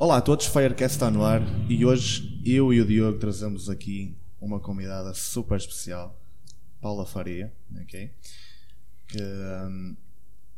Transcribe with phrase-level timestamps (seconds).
[0.00, 4.16] Olá a todos, Firecast está no ar e hoje eu e o Diogo trazemos aqui
[4.40, 6.18] uma convidada super especial,
[6.80, 8.10] Paula Faria, ok?
[9.08, 9.22] Que
[9.68, 9.94] hum,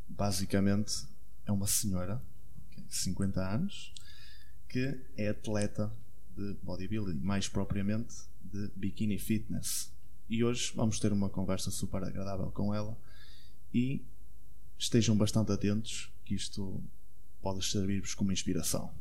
[0.08, 1.08] basicamente
[1.44, 2.22] é uma senhora,
[2.70, 3.92] okay, 50 anos,
[4.68, 5.92] que é atleta
[6.36, 8.14] de bodybuilding, mais propriamente
[8.44, 9.90] de bikini fitness.
[10.30, 12.96] E hoje vamos ter uma conversa super agradável com ela
[13.74, 14.04] e
[14.78, 16.80] estejam bastante atentos que isto
[17.42, 18.94] pode servir-vos como inspiração.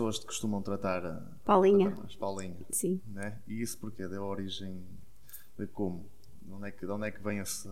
[0.00, 1.04] Pessoas te costumam tratar?
[1.04, 1.90] eh, Paulinha.
[1.90, 2.16] tratar?
[2.18, 2.56] Paulinha.
[2.70, 3.00] Sim.
[3.06, 3.38] Né?
[3.46, 4.82] E isso porque deu origem
[5.58, 6.06] de como?
[6.40, 7.68] De onde é que, de onde é que vem esse,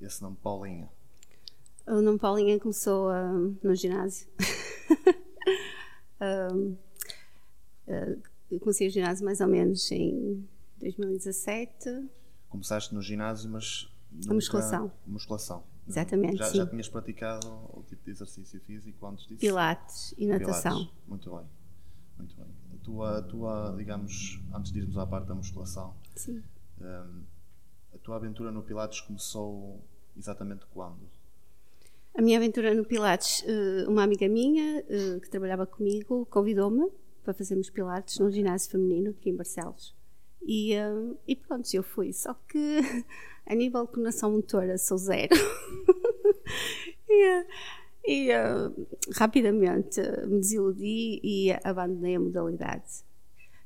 [0.00, 0.88] esse nome Paulinha?
[1.86, 4.28] O nome Paulinha começou ah, no ginásio.
[8.50, 10.46] Eu comecei o ginásio mais ou menos em
[10.78, 12.08] 2017.
[12.48, 13.88] Começaste no ginásio, mas.
[14.12, 14.92] nunca- musculação.
[15.06, 15.64] Musculação.
[15.90, 16.56] Exatamente, Já, sim.
[16.58, 19.40] já tinhas praticado o tipo de exercício físico antes disso?
[19.40, 20.72] Pilates e natação.
[20.72, 20.94] Pilates.
[21.06, 21.46] Muito bem.
[22.18, 22.46] Muito bem.
[22.74, 26.42] A tua, a tua, digamos, antes de irmos à parte da musculação, Sim.
[26.80, 27.22] hum,
[27.94, 29.82] a tua aventura no Pilates começou
[30.16, 31.08] exatamente quando?
[32.14, 36.90] A minha aventura no Pilates, eh, uma amiga minha eh, que trabalhava comigo convidou-me
[37.22, 39.94] para fazermos Pilates no ginásio feminino aqui em Barcelos.
[40.42, 42.12] E, eh, e pronto, eu fui.
[42.12, 42.80] Só que
[43.46, 45.34] a nível de coordenação motora sou zero.
[47.08, 47.46] e eh,
[48.02, 48.70] e, eh,
[49.14, 53.04] rapidamente me desiludi e abandonei a modalidade.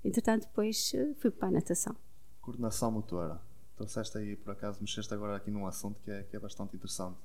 [0.04, 1.96] Entretanto, depois fui para a natação.
[2.40, 3.40] Coordenação motora.
[3.76, 7.16] Trouxeste aí, por acaso, mexeste agora aqui num assunto que é, que é bastante interessante.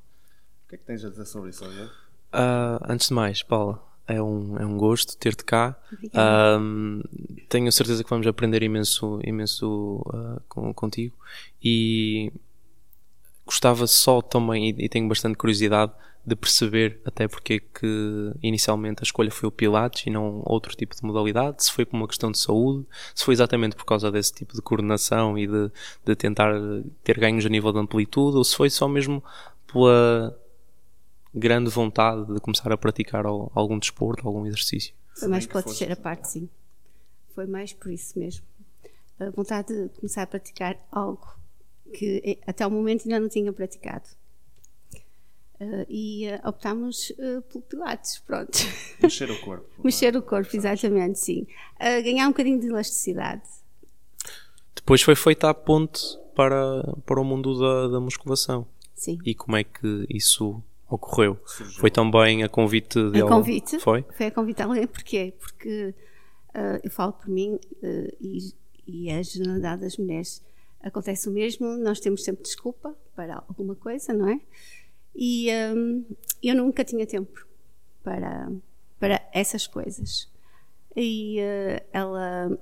[0.65, 1.91] O que é que tens a dizer sobre isso, Diego?
[2.31, 5.77] Ah, antes de mais, Paula, é um, é um gosto ter-te cá.
[6.13, 7.01] Ahm,
[7.47, 11.15] tenho certeza que vamos aprender imenso, imenso ah, com, contigo
[11.63, 12.31] e
[13.45, 15.91] gostava só também, e, e tenho bastante curiosidade,
[16.25, 20.75] de perceber até porque é que inicialmente a escolha foi o Pilates e não outro
[20.75, 24.11] tipo de modalidade, se foi por uma questão de saúde, se foi exatamente por causa
[24.11, 25.71] desse tipo de coordenação e de,
[26.05, 26.53] de tentar
[27.03, 29.23] ter ganhos a nível de amplitude, ou se foi só mesmo
[29.71, 30.37] pela
[31.33, 34.93] grande vontade de começar a praticar al- algum desporto, algum exercício.
[35.15, 36.49] Foi mais pela terceira parte, sim.
[37.35, 38.45] Foi mais por isso mesmo.
[39.19, 41.27] A vontade de começar a praticar algo
[41.93, 44.05] que eh, até o momento ainda não tinha praticado.
[45.59, 48.57] Eh, e eh, optámos eh, pelo Pilates, pronto.
[49.03, 49.65] Mexer o corpo.
[49.79, 49.83] é?
[49.83, 51.45] Mexer o corpo, exatamente, sim.
[52.03, 53.43] Ganhar um bocadinho de elasticidade.
[54.75, 56.01] Depois foi feita a ponte
[56.35, 58.65] para, para o mundo da, da musculação.
[58.95, 59.17] Sim.
[59.25, 61.37] E como é que isso ocorreu?
[61.45, 61.79] Surgiu.
[61.79, 63.29] Foi também a convite dela?
[63.29, 63.79] convite.
[63.79, 64.03] Foi?
[64.15, 64.87] Foi a convite dela.
[64.87, 65.33] Porquê?
[65.39, 65.93] Porque
[66.53, 68.53] ah, eu falo por mim ah, e,
[68.87, 70.43] e a generalidade das mulheres
[70.81, 71.77] acontece o mesmo.
[71.77, 74.39] Nós temos sempre desculpa para alguma coisa, não é?
[75.15, 76.05] E hum,
[76.41, 77.45] eu nunca tinha tempo
[78.03, 78.51] para,
[78.99, 80.29] para essas coisas.
[80.95, 82.59] E ah, ela,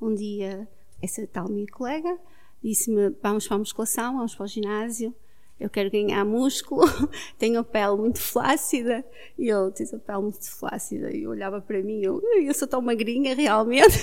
[0.00, 0.68] um dia,
[1.02, 2.16] essa tal minha colega,
[2.62, 5.14] disse-me: Vamos para a musculação, vamos para o ginásio.
[5.58, 6.82] Eu quero ganhar músculo,
[7.38, 9.04] tenho a pele muito flácida.
[9.38, 11.10] E eu, tens a pele muito flácida.
[11.10, 13.98] E eu olhava para mim, eu, "Ai, eu sou tão magrinha, realmente.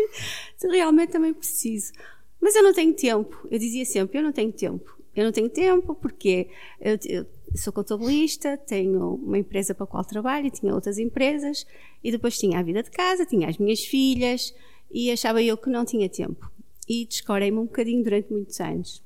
[0.70, 1.92] realmente também preciso.
[2.40, 3.46] Mas eu não tenho tempo.
[3.50, 4.98] Eu dizia sempre: eu não tenho tempo.
[5.14, 6.48] Eu não tenho tempo porque
[6.80, 7.26] eu, eu
[7.56, 11.66] sou contabilista, tenho uma empresa para a qual trabalho, tinha outras empresas,
[12.04, 14.54] e depois tinha a vida de casa, tinha as minhas filhas,
[14.90, 16.48] e achava eu que não tinha tempo.
[16.88, 19.02] E descorei-me um bocadinho durante muitos anos.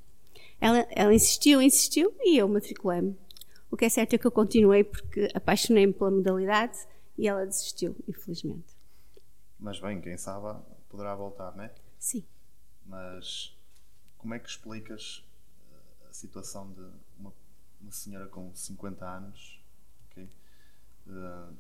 [0.63, 3.19] Ela, ela insistiu, insistiu, e eu matriculei-me.
[3.69, 6.79] O que é certo é que eu continuei porque apaixonei-me pela modalidade
[7.19, 8.73] e ela desistiu, infelizmente.
[9.59, 10.57] Mas bem, quem sabe
[10.89, 11.75] poderá voltar, não é?
[11.99, 12.25] Sim.
[12.87, 13.59] Mas
[14.17, 15.25] como é que explicas
[15.73, 16.87] eh, a situação de
[17.19, 17.33] uma,
[17.81, 19.61] uma senhora com 50 anos
[20.11, 20.29] ok,
[21.09, 21.53] eh,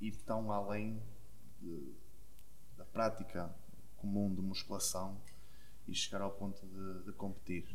[0.00, 1.00] ir tão além
[1.60, 1.94] de-
[2.76, 3.54] da prática
[3.96, 5.16] comum de musculação
[5.86, 7.68] e chegar ao ponto de, de competir?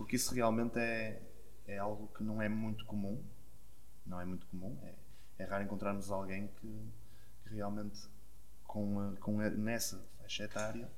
[0.00, 1.20] Porque isso realmente é,
[1.66, 3.22] é algo que não é muito comum.
[4.06, 4.74] Não é muito comum.
[4.82, 4.94] É,
[5.42, 6.88] é raro encontrarmos alguém que,
[7.44, 8.08] que realmente
[8.64, 10.90] com, com nessa faixa etária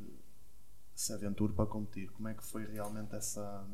[0.00, 0.04] eh,
[0.94, 2.08] se aventure para competir.
[2.12, 3.66] Como é que foi realmente essa,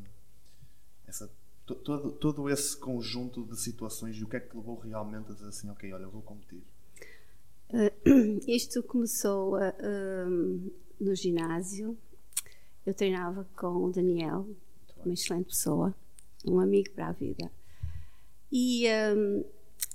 [1.05, 1.29] essa
[1.63, 5.35] to- todo, todo esse conjunto de situações e o que é que levou realmente a
[5.35, 6.63] dizer assim, ok, olha, eu vou competir?
[8.47, 9.55] Isto começou
[10.27, 11.95] hum, no ginásio.
[12.87, 14.47] Eu treinava com o Daniel,
[15.03, 15.93] uma excelente pessoa,
[16.45, 17.51] um amigo para a vida.
[18.49, 19.43] E hum,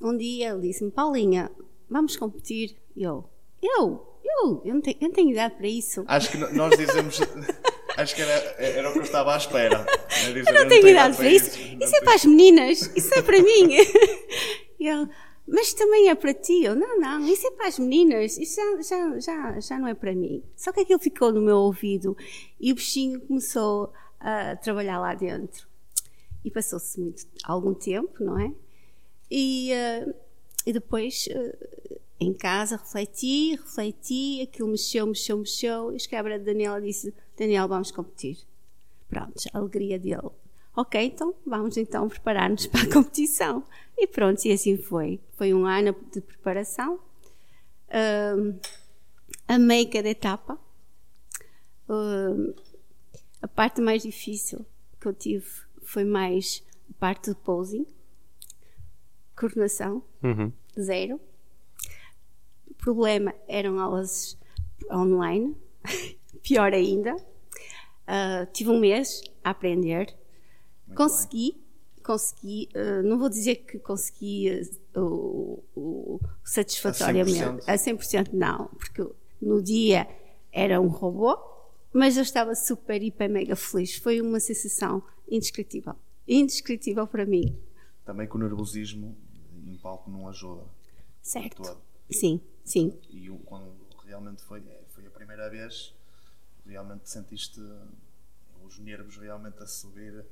[0.03, 1.51] um dia ele disse-me: Paulinha,
[1.89, 2.77] vamos competir?
[2.95, 3.25] E eu:
[3.63, 4.07] Eu?
[4.23, 4.61] Eu?
[4.63, 6.05] Eu não tenho, eu não tenho idade para isso.
[6.07, 7.19] Acho que nós dizemos.
[7.97, 9.79] acho que era, era o que eu estava à espera.
[9.79, 9.87] né?
[10.35, 11.59] Dizer, Eu não tenho idade para isso.
[11.59, 13.69] não Isso é para as meninas, isso é para mim.
[14.79, 15.09] E ele,
[15.47, 16.65] mas também é para ti.
[16.65, 19.95] Eu, não, não, isso é para as meninas, isso já, já, já, já não é
[19.95, 20.43] para mim.
[20.57, 22.17] Só que aquilo ficou no meu ouvido
[22.61, 25.67] e o bichinho começou a trabalhar lá dentro.
[26.45, 28.53] E passou-se muito, algum tempo, não é?
[29.31, 30.15] E, eh,
[30.67, 31.57] e depois, eh,
[32.19, 35.93] em casa, refleti, refleti, aquilo mexeu, mexeu, mexeu.
[35.93, 38.39] E a Daniela disse: Daniel, vamos competir.
[39.09, 40.31] Pronto, a alegria dele.
[40.75, 43.63] Ok, então vamos então preparar-nos para a competição.
[43.97, 45.21] E pronto, e assim foi.
[45.37, 46.99] Foi um ano de preparação.
[47.91, 48.59] Ahm,
[49.47, 50.59] amei cada etapa.
[51.89, 52.55] Ahm,
[53.43, 54.65] a parte mais difícil
[55.01, 55.47] que eu tive
[55.83, 57.87] foi mais a parte do posing,
[59.37, 60.53] coordenação, Uhum.
[60.81, 61.21] zero.
[62.71, 64.39] O problema eram aulas
[64.91, 65.55] online,
[66.43, 67.15] pior ainda.
[68.07, 70.15] Ah, tive um mês a aprender.
[70.95, 71.61] Consegui,
[72.03, 74.51] consegui, ah, não vou dizer que consegui
[74.95, 78.33] ah, o, o satisfatoriamente, a 100%.
[78.33, 79.07] não, porque
[79.41, 80.09] no dia
[80.53, 81.39] era um robô,
[81.93, 83.97] mas eu estava super, hiper, mega feliz.
[83.97, 85.95] Foi uma sensação indescritível.
[86.27, 87.59] Indescritível para mim.
[88.05, 89.17] Também que o nervosismo
[89.67, 90.63] em palco não ajuda.
[91.23, 91.63] Certo?
[92.11, 92.99] Sim, sim.
[93.11, 93.73] E quando
[94.05, 95.95] realmente foi, é, foi a primeira vez,
[96.67, 97.61] realmente sentiste
[98.65, 100.25] os nervos realmente a subir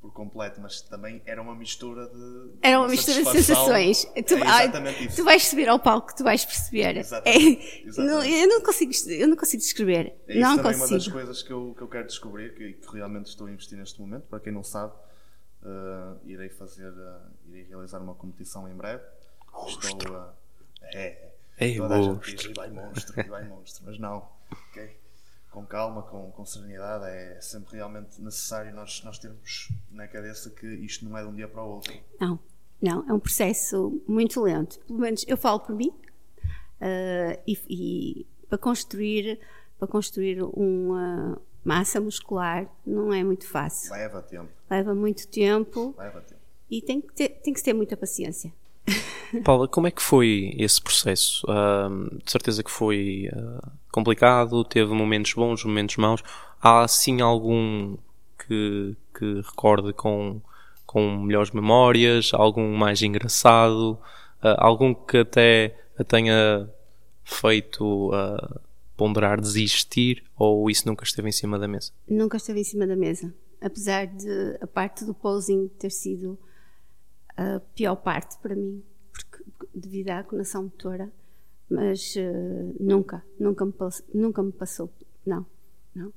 [0.00, 2.52] por completo, mas também era uma mistura de.
[2.62, 4.04] Era uma mistura de sensações.
[4.26, 5.16] Tu, é ai, exatamente isso.
[5.16, 6.96] tu vais subir ao palco, tu vais perceber.
[6.98, 7.98] Exatamente, É, exatamente.
[7.98, 10.14] não, eu, não consigo, eu não consigo descrever.
[10.28, 12.92] É isso não também uma das coisas que eu, que eu quero descobrir, que, que
[12.92, 14.24] realmente estou a investir neste momento.
[14.24, 14.92] Para quem não sabe,
[15.64, 19.02] eh, irei fazer, eh, irei realizar uma competição em breve.
[19.66, 20.34] Estou a.
[20.82, 22.36] é, Ei, toda a gente monstro.
[22.36, 24.28] diz, "E vai monstro, vai monstro, mas não,
[24.70, 24.96] ok?
[25.56, 30.66] Com calma, com, com serenidade, é sempre realmente necessário nós, nós termos na cabeça que
[30.66, 31.94] isto não é de um dia para o outro.
[32.20, 32.38] Não,
[32.82, 34.78] não, é um processo muito lento.
[34.80, 35.90] Pelo menos eu falo por mim.
[36.78, 39.40] ah, e, e para construir,
[39.78, 43.92] para construir uma massa muscular não é muito fácil.
[43.92, 46.40] Leva tempo, Leva muito tempo leva tempo.
[46.70, 48.52] e tem que ter, tem que ter muita paciência.
[49.42, 51.44] Paula, como é que foi esse processo?
[51.50, 56.22] Ahm, de certeza que foi ah, complicado, teve momentos bons, momentos maus.
[56.60, 57.96] Há assim algum
[58.38, 60.42] que, que recorde com,
[60.84, 63.98] com melhores memórias, algum mais engraçado,
[64.42, 65.74] ah, algum que até
[66.06, 66.68] tenha
[67.24, 68.60] feito ah,
[68.98, 71.90] ponderar desistir ou isso nunca esteve em cima da mesa?
[72.06, 73.32] Nunca esteve em cima da mesa.
[73.62, 76.38] Apesar de a parte do posing ter sido
[77.34, 79.42] a pior parte para mim, porque,
[79.74, 81.10] devido à conação motora,
[81.68, 83.72] mas eh, nunca, nunca me,
[84.14, 84.92] nunca me passou.
[85.24, 85.44] Não,
[85.94, 86.12] não.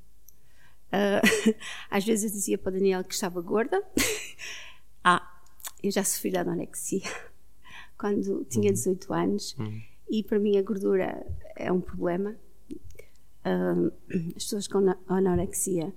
[0.91, 1.22] Ah,
[1.89, 3.84] às vezes eu dizia para o Daniel que estava gorda.
[5.03, 5.41] ah,
[5.82, 7.01] eu já sofri de anorexia
[7.98, 9.56] quando tinha 18 anos
[10.10, 11.25] e para mim a gordura
[11.56, 12.36] é um problema.
[13.44, 13.91] Ah,
[14.36, 15.94] as pessoas com anorexia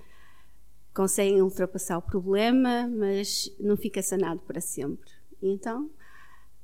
[0.94, 5.10] conseguem ultrapassar o problema, mas não fica sanado para sempre.
[5.42, 5.90] Então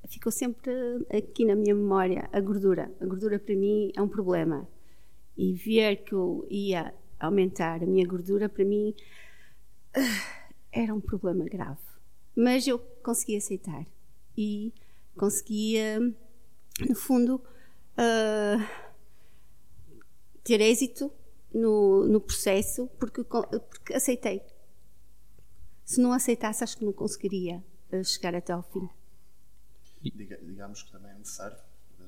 [0.06, 0.72] ficou sempre
[1.10, 2.92] aqui na minha memória a gordura.
[3.00, 4.68] A gordura para mim é um problema.
[5.36, 8.94] E ver que eu ia aumentar a minha gordura para mim
[9.94, 11.80] ah, era um problema grave.
[12.36, 13.86] Mas eu consegui aceitar
[14.36, 14.72] e
[15.16, 17.42] conseguia, no fundo,
[17.96, 18.56] ah,
[20.44, 21.12] ter êxito
[21.52, 24.42] no, no processo porque, porque aceitei.
[25.84, 28.88] Se não aceitasse, acho que não conseguiria eh, chegar até ao fim.
[30.02, 31.56] Diga- digamos que também é necessário,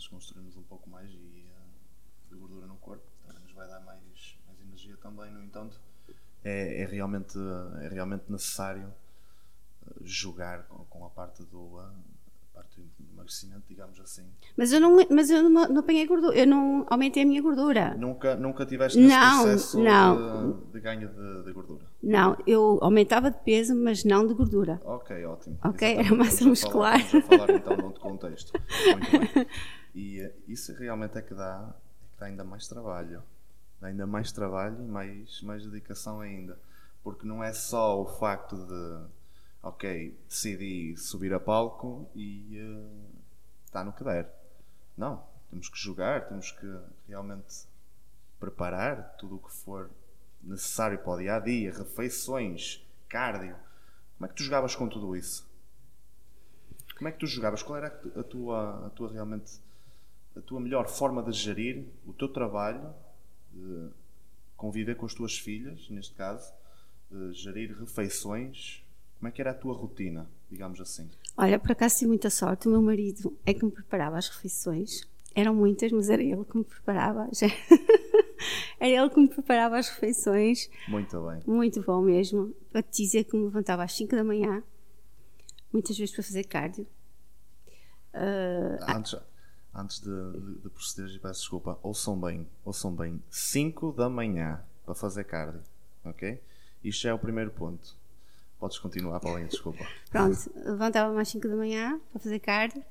[0.08, 4.38] construirmos um pouco mais e eh, de gordura no corpo, também nos vai dar mais,
[4.46, 5.78] mais energia também, no entanto,
[6.44, 7.36] é, é realmente,
[7.82, 8.92] é realmente necessário
[9.86, 12.19] eh, jogar com, com a parte do eh, a
[12.60, 14.26] parte do emagrecimento, digamos assim.
[14.56, 17.94] Mas eu não, mas eu não, não apanhei gordura, eu não aumentei a minha gordura.
[17.96, 20.50] Nunca, nunca tiveste esse Não, processo não.
[20.52, 21.86] De, de ganho de, de gordura.
[22.02, 24.80] Não, eu aumentava de peso, mas não de gordura.
[24.84, 25.58] Ok, ótimo.
[25.64, 26.06] Ok, Exatamente.
[26.06, 27.06] era massa a falar- muscular.
[27.10, 28.52] Vamos falar então de outro contexto.
[28.52, 29.46] Muito bem.
[29.94, 33.22] E eh, isso realmente é que dá, é que dá ainda mais trabalho.
[33.80, 36.58] Dá ainda mais trabalho e mais, mais dedicação ainda.
[37.02, 38.98] Porque não é só o facto de,
[39.62, 43.10] ok, decidi subir a palco e uh,
[43.64, 44.32] está no que der.
[44.96, 47.66] Não, temos que jogar, temos que realmente
[48.38, 49.90] preparar tudo o que for
[50.42, 53.56] necessário para o dia a dia, refeições, cardio.
[54.16, 55.48] Como é que tu jogavas com tudo isso?
[56.96, 57.62] Como é que tu jogavas?
[57.62, 59.60] Qual era a tua, a tua realmente
[60.36, 62.94] a tua melhor forma de gerir o teu trabalho,
[64.56, 66.52] conviver com as tuas filhas, neste caso,
[67.32, 68.79] gerir refeições?
[69.20, 71.10] Como é que era a tua rotina, digamos assim?
[71.36, 72.66] Olha, por acaso tive muita sorte.
[72.66, 75.02] O meu marido é que me preparava as refeições.
[75.34, 77.28] Eram muitas, mas era ele que me preparava.
[78.80, 80.70] era ele que me preparava as refeições.
[80.88, 81.42] Muito bem.
[81.46, 82.54] Muito bom mesmo.
[82.90, 84.62] Te dizer que me levantava às 5 da manhã,
[85.70, 86.86] muitas vezes para fazer cardio.
[88.14, 89.14] Uh, antes,
[89.74, 94.94] antes de, de, de proceder, peço desculpa, ouçam bem, ouçam bem, 5 da manhã para
[94.94, 95.60] fazer cardio,
[96.02, 96.42] ok?
[96.82, 98.00] Isto é o primeiro ponto.
[98.60, 99.86] Podes continuar, Paulinha, desculpa.
[100.10, 102.84] Pronto, levantava-me às 5 da manhã para fazer cardio.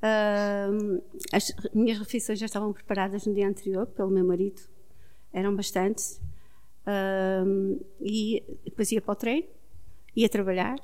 [0.00, 4.60] Uh, as minhas refeições já estavam preparadas no dia anterior pelo meu marido,
[5.32, 6.20] eram bastantes.
[6.86, 9.48] Uh, e depois ia para o treino,
[10.14, 10.78] ia trabalhar,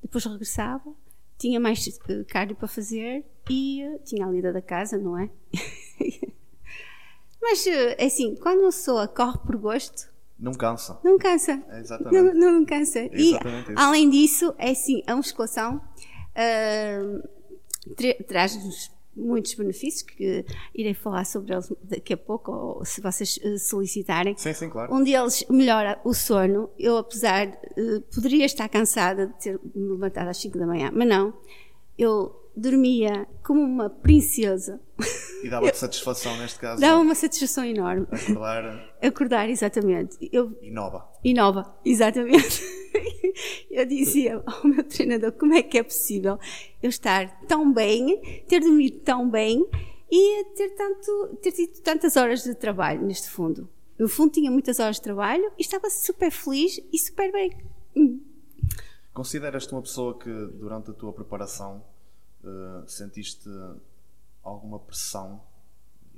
[0.00, 0.94] depois regressava,
[1.36, 5.28] tinha mais uh, cardio para fazer e uh, tinha a lida da casa, não é?
[7.42, 10.13] Mas é assim, quando uma pessoa corre por gosto,
[10.44, 11.00] não cansa.
[11.02, 11.62] Não cansa.
[11.70, 12.34] É exatamente.
[12.34, 12.98] Não, não cansa.
[12.98, 13.38] É e,
[13.74, 15.80] além disso, é assim, a musculação
[16.36, 17.28] uh,
[18.28, 23.58] traz-nos muitos benefícios que irei falar sobre eles daqui a pouco, ou se vocês uh,
[23.58, 24.36] solicitarem.
[24.36, 24.94] Sim, sim, claro.
[24.94, 26.68] Um deles melhora o sono.
[26.78, 27.50] Eu, apesar,
[28.14, 31.32] poderia estar cansada de ter me levantado às 5 da manhã, mas não.
[31.96, 34.80] Eu dormia como uma princesa.
[35.42, 36.80] E dava-te satisfação neste caso?
[36.80, 38.06] Dava uma satisfação enorme.
[38.10, 38.94] Acordar.
[39.02, 40.16] Acordar, exatamente.
[40.32, 41.08] Eu, Inova.
[41.22, 42.62] Inova, exatamente.
[43.70, 46.38] Eu dizia ao meu treinador como é que é possível
[46.80, 49.66] eu estar tão bem, ter dormido tão bem
[50.08, 53.68] e ter, tanto, ter tido tantas horas de trabalho neste fundo.
[53.98, 57.50] No fundo tinha muitas horas de trabalho e estava super feliz e super bem.
[59.12, 61.84] Consideras-te uma pessoa que durante a tua preparação
[62.48, 63.48] uh, sentiste
[64.42, 65.40] alguma pressão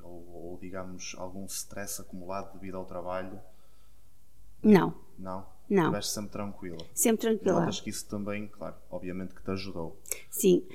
[0.02, 3.40] ou, ou, digamos, algum stress acumulado devido ao trabalho?
[4.62, 4.94] Não.
[5.18, 5.46] Não?
[5.68, 5.84] Não.
[5.84, 6.86] Estiveste sempre tranquila?
[6.94, 7.60] Sempre tranquila.
[7.60, 10.00] Notas que isso também, claro, obviamente que te ajudou.
[10.30, 10.66] Sim.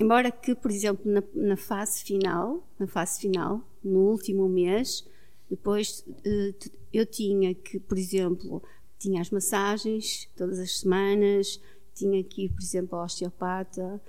[0.00, 5.06] Embora que, por exemplo, na, na fase final, na fase final, no último mês,
[5.48, 8.62] depois uh, eu tinha que, por exemplo,
[8.98, 11.60] tinha as massagens todas as semanas,
[11.94, 14.00] tinha que ir, por exemplo, ao osteopata,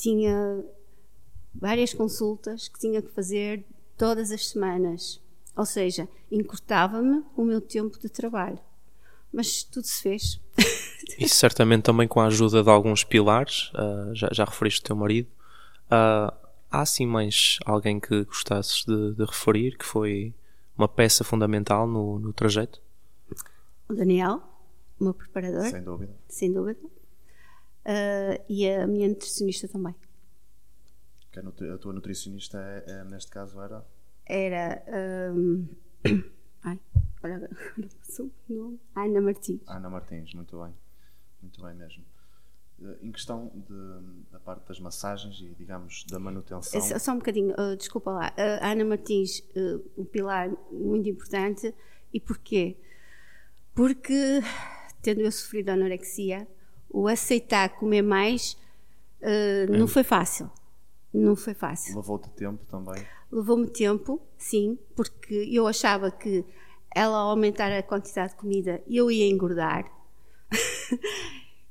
[0.00, 0.64] tinha
[1.54, 3.64] várias consultas que tinha que fazer
[3.96, 5.20] todas as semanas.
[5.56, 8.58] Ou seja, encurtava-me o meu tempo de trabalho.
[9.32, 10.40] Mas tudo se fez.
[11.18, 14.96] e certamente também com a ajuda de alguns pilares, uh, já, já referiste o teu
[14.96, 15.28] marido.
[15.86, 16.32] Uh,
[16.70, 20.32] há assim mais alguém que gostasses de, de, referir, que foi
[20.76, 22.80] uma peça fundamental no, no trajeto?
[23.88, 24.42] O Daniel,
[24.98, 25.66] o meu preparador.
[25.66, 26.14] Sem dúvida.
[26.28, 26.80] Sem dúvida.
[27.90, 29.94] Uh, e a minha nutricionista também.
[31.36, 33.84] A, tua nutricionista, é, é, neste caso, era?
[34.26, 34.84] Era.
[35.34, 35.66] Um...
[36.62, 36.78] Ai,
[37.22, 37.50] olha, agora
[37.98, 38.80] passou o nome.
[38.94, 39.60] Ana Martins.
[39.66, 40.72] Ana Martins, muito bem.
[41.42, 42.04] Muito bem mesmo.
[42.80, 46.80] Eh, em questão de, da parte das massagens e, digamos, da manutenção.
[46.80, 48.32] Só, só um bocadinho, uh, desculpa lá.
[48.38, 51.74] Uh, Ana Martins, uh, um pilar muito importante.
[52.12, 52.76] E porquê?
[53.74, 54.40] Porque,
[55.02, 56.46] tendo eu sofrido anorexia,
[56.90, 58.56] o aceitar comer mais
[59.22, 60.50] uh, não foi fácil.
[61.12, 61.96] Não foi fácil.
[61.96, 63.04] Levou-te tempo também?
[63.30, 66.44] Levou-me tempo, sim, porque eu achava que
[66.94, 69.90] ela ao aumentar a quantidade de comida eu ia engordar.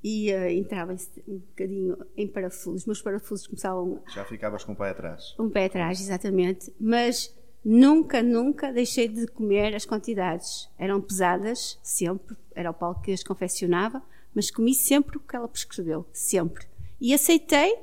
[0.03, 0.95] e uh, entrava
[1.27, 2.81] um bocadinho em parafusos.
[2.81, 4.01] Os meus parafusos começavam.
[4.13, 5.35] Já ficavas com o pé atrás?
[5.37, 6.73] Um pé atrás, exatamente.
[6.79, 10.69] Mas nunca, nunca deixei de comer as quantidades.
[10.77, 12.37] Eram pesadas, sempre.
[12.55, 14.01] Era o Paulo que as confeccionava
[14.33, 16.67] mas comi sempre o que ela prescreveu, sempre.
[16.99, 17.77] E aceitei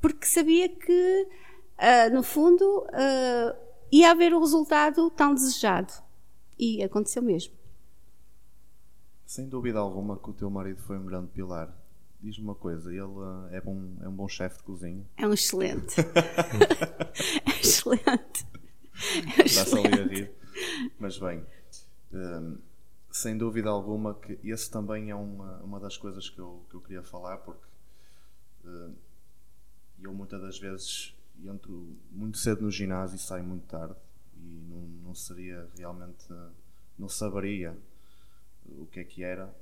[0.00, 1.28] porque sabia que,
[1.78, 3.56] uh, no fundo, uh,
[3.90, 5.92] ia haver o resultado tão desejado.
[6.58, 7.54] E aconteceu mesmo.
[9.24, 11.72] Sem dúvida alguma que o teu marido foi um grande pilar.
[12.20, 15.04] Diz-me uma coisa, ele uh, é, bom, é um bom chefe de cozinha?
[15.16, 16.00] É um excelente.
[17.46, 18.46] é excelente.
[19.38, 20.32] É Dá-se ali a rir.
[20.98, 21.44] Mas bem,
[22.12, 22.58] um,
[23.12, 26.80] sem dúvida alguma que esse também é uma, uma das coisas que eu, que eu
[26.80, 27.64] queria falar, porque
[28.64, 28.94] uh,
[30.00, 31.14] eu muitas das vezes
[31.44, 33.94] entro muito cedo no ginásio e saio muito tarde
[34.34, 36.26] e não, não seria realmente,
[36.98, 37.76] não saberia
[38.66, 39.54] o que é que era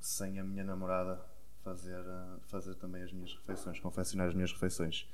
[0.00, 1.20] sem a minha namorada
[1.64, 2.04] fazer,
[2.46, 5.10] fazer também as minhas refeições, confeccionar as minhas refeições.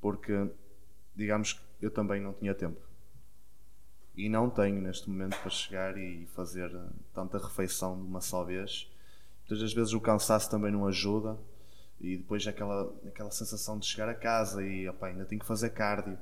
[0.00, 0.50] Porque,
[1.16, 2.87] digamos que eu também não tinha tempo.
[4.18, 6.76] E não tenho neste momento para chegar e fazer
[7.14, 8.90] tanta refeição de uma só vez.
[9.42, 11.38] Muitas das vezes o cansaço também não ajuda
[12.00, 15.70] e depois aquela, aquela sensação de chegar a casa e opa, ainda tenho que fazer
[15.70, 16.18] cardio.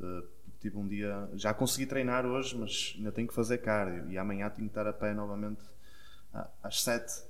[0.00, 0.26] Uh,
[0.74, 4.68] um dia, já consegui treinar hoje, mas ainda tenho que fazer cardio e amanhã tenho
[4.68, 5.62] que estar a pé novamente
[6.60, 7.22] às 7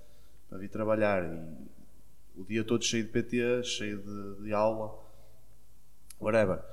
[0.49, 4.99] para vir trabalhar e o dia todo cheio de PT, cheio de, de aula,
[6.19, 6.65] whatever.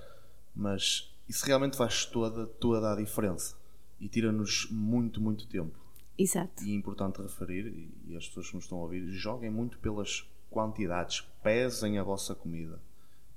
[0.56, 3.58] Mas isso realmente faz toda, toda a diferença
[4.00, 5.78] e tira-nos muito, muito tempo.
[6.18, 6.64] Exato.
[6.64, 10.26] E é importante referir, e as pessoas que nos estão a ouvir, joguem muito pelas
[10.50, 12.80] quantidades, pesem a vossa comida.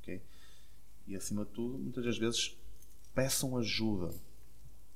[0.00, 0.23] Okay?
[1.07, 2.57] E acima de tudo, muitas das vezes
[3.14, 4.14] peçam ajuda.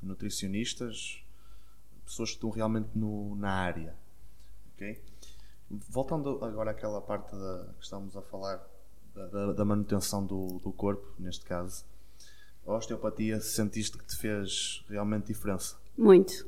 [0.00, 1.24] Nutricionistas,
[2.04, 3.96] pessoas que estão realmente no, na área.
[4.74, 5.02] Okay?
[5.88, 8.64] Voltando agora àquela parte da, que estamos a falar
[9.14, 11.84] da, da manutenção do, do, corpo, neste caso,
[12.66, 15.76] a osteopatia sentiste que te fez realmente diferença?
[15.96, 16.46] Muito.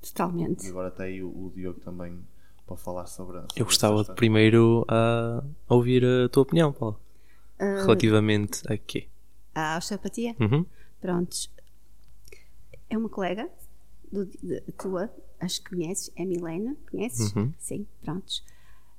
[0.00, 0.66] Totalmente.
[0.66, 2.18] E agora tem aí o, o Diogo também
[2.66, 3.38] para falar sobre.
[3.38, 7.00] sobre Eu gostava de primeiro a, a ouvir a tua opinião, Paulo.
[7.60, 9.08] Uh, relativamente a quê?
[9.54, 10.34] A osteopatia?
[10.40, 10.66] Uhum.
[11.00, 11.50] Prontos.
[12.90, 13.48] É uma colega
[14.10, 17.32] do, de, tua, acho que conheces, é Milena, conheces?
[17.34, 17.52] Uhum.
[17.58, 18.44] Sim, prontos.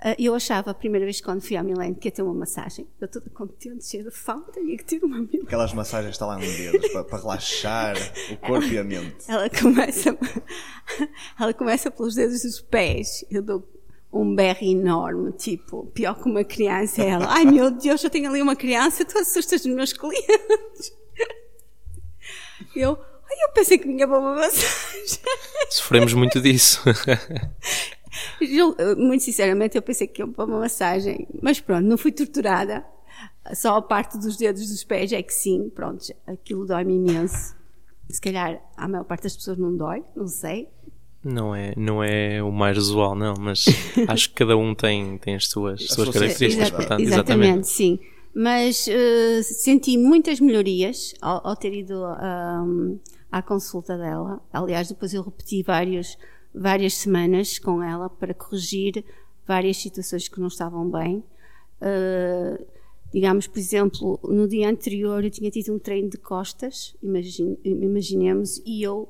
[0.03, 2.85] Uh, eu achava, a primeira vez quando fui à Milena, que ia ter uma massagem.
[2.99, 5.43] Eu toda contente, cheia de fome, tinha que ter uma Milena.
[5.45, 7.95] Aquelas massagens está lá no dedos, para, para, relaxar
[8.29, 9.25] o corpo e a mente.
[9.27, 10.17] Ela começa,
[11.39, 13.25] ela começa pelos dedos dos pés.
[13.31, 13.67] Eu dou
[14.11, 17.01] um berro enorme, tipo, pior que uma criança.
[17.01, 20.93] Ela, ai meu Deus, eu tenho ali uma criança, tu assustas os meus clientes.
[22.75, 22.97] Eu,
[23.29, 25.19] Ai, eu pensei que vinha para uma massagem.
[25.69, 26.81] Sofremos muito disso.
[28.97, 31.27] muito sinceramente, eu pensei que ia para uma massagem.
[31.41, 32.85] Mas pronto, não fui torturada.
[33.53, 37.55] Só a parte dos dedos dos pés é que sim, pronto, aquilo dói-me imenso.
[38.09, 40.69] Se calhar a maior parte das pessoas não dói, não sei.
[41.23, 43.65] Não é, não é o mais usual, não, mas
[44.07, 47.41] acho que cada um tem, tem as suas, as suas características, portanto, exatamente.
[47.41, 47.67] exatamente.
[47.67, 47.99] sim.
[48.35, 52.99] Mas uh, senti muitas melhorias ao, ao ter ido um,
[53.31, 54.41] à consulta dela.
[54.51, 56.17] Aliás, depois eu repeti vários,
[56.55, 59.03] várias semanas com ela para corrigir
[59.45, 61.23] várias situações que não estavam bem.
[61.81, 62.65] Uh,
[63.13, 68.61] digamos, por exemplo, no dia anterior eu tinha tido um treino de costas, imagine, imaginemos,
[68.65, 69.09] e eu,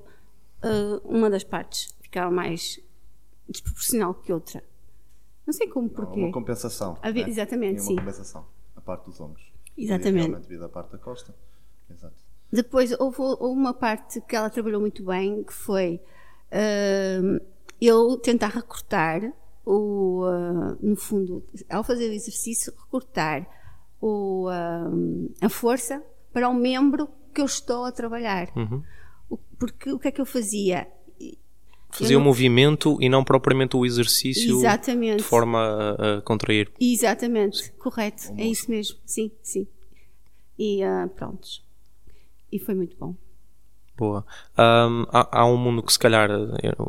[0.63, 2.79] uh, uma das partes ficava mais
[3.47, 4.63] desproporcional que outra.
[5.45, 6.19] Não sei como, porquê.
[6.19, 6.97] Uma compensação.
[7.01, 7.29] Havia, né?
[7.29, 7.95] Exatamente, uma sim.
[7.95, 9.45] compensação, a parte dos ombros.
[9.77, 10.39] Exatamente.
[10.41, 11.35] Devido à parte da costa.
[11.89, 12.15] Exato.
[12.51, 15.99] Depois houve uma parte que ela trabalhou muito bem, que foi
[16.51, 17.45] uh,
[17.81, 19.21] eu tentar recortar
[19.65, 23.47] o, uh, no fundo, ao fazer o exercício, recortar
[24.01, 28.49] o, uh, a força para o membro que eu estou a trabalhar.
[28.55, 28.83] Uhum.
[29.57, 30.87] Porque o que é que eu fazia?
[31.89, 32.25] Fazia o não...
[32.25, 35.17] movimento e não propriamente o exercício Exatamente.
[35.19, 36.71] de forma a, a contrair.
[36.79, 37.71] Exatamente, sim.
[37.79, 39.65] correto, é isso mesmo, sim, sim.
[40.59, 41.65] E uh, prontos
[42.55, 43.15] e foi muito bom.
[43.97, 44.25] Boa.
[44.57, 46.29] Um, há, há, um mundo que se calhar,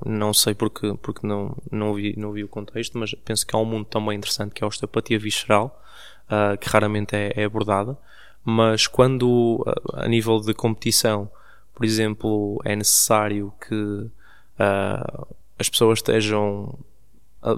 [0.05, 3.59] não sei porque, porque não, não, vi, não vi o contexto, mas penso que há
[3.59, 5.81] um mundo também interessante que é a osteopatia visceral,
[6.27, 7.97] uh, que raramente é, é, abordada,
[8.45, 9.65] mas quando uh,
[9.95, 11.31] a nível de competição,
[11.73, 15.27] por exemplo, é necessário que uh,
[15.59, 16.77] as pessoas estejam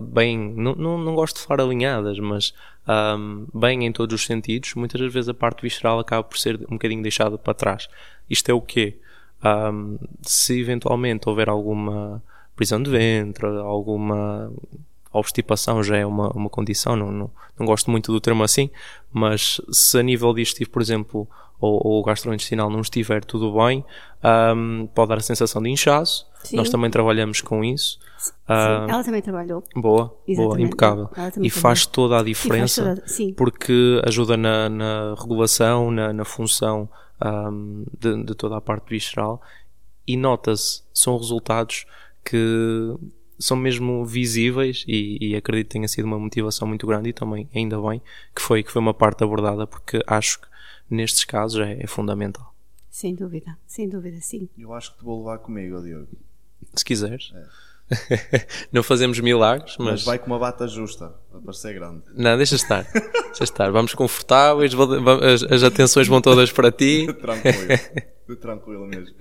[0.02, 2.52] bem, não, não, não gosto de falar alinhadas, mas
[2.87, 6.56] um, bem em todos os sentidos, muitas das vezes a parte visceral acaba por ser
[6.70, 7.88] um bocadinho deixada para trás.
[8.28, 8.98] Isto é o quê?
[9.44, 12.22] Um, se eventualmente houver alguma
[12.57, 14.53] prisão de ventre, alguma
[15.12, 18.70] obstipação já é uma, uma condição, não, não, não gosto muito do termo assim,
[19.12, 21.29] mas se a nível digestivo, por exemplo,
[21.61, 23.85] ou, ou gastrointestinal não estiver tudo bem,
[24.57, 26.27] um, pode dar a sensação de inchaço.
[26.44, 26.57] Sim.
[26.57, 27.98] Nós também trabalhamos com isso.
[28.16, 29.62] Sim, ela também trabalhou.
[29.74, 31.09] Boa, boa, impecável.
[31.40, 36.88] E faz toda a diferença toda, porque ajuda na, na regulação, na, na função
[37.24, 39.42] um, de, de, toda a parte visceral
[40.07, 41.87] e nota-se, são resultados
[42.24, 42.96] que
[43.38, 47.48] são mesmo visíveis e, e, acredito que tenha sido uma motivação muito grande e também,
[47.54, 48.02] ainda bem,
[48.35, 50.48] que foi, que foi uma parte abordada porque acho que
[50.90, 52.54] nestes casos é, é fundamental.
[52.90, 54.48] Sem dúvida, sem dúvida, sim.
[54.59, 56.09] Eu acho que te vou levar comigo, Diogo.
[56.74, 57.33] Se quiseres.
[57.35, 57.67] É.
[58.72, 59.88] não fazemos milagres, mas.
[59.88, 62.03] Mas vai com uma bata justa, para parecer grande.
[62.14, 62.85] Não, deixa estar.
[62.92, 63.70] deixa estar.
[63.70, 64.72] Vamos confortáveis,
[65.22, 67.07] as, as atenções vão todas para ti.
[67.20, 69.16] tranquilo, tranquilo mesmo.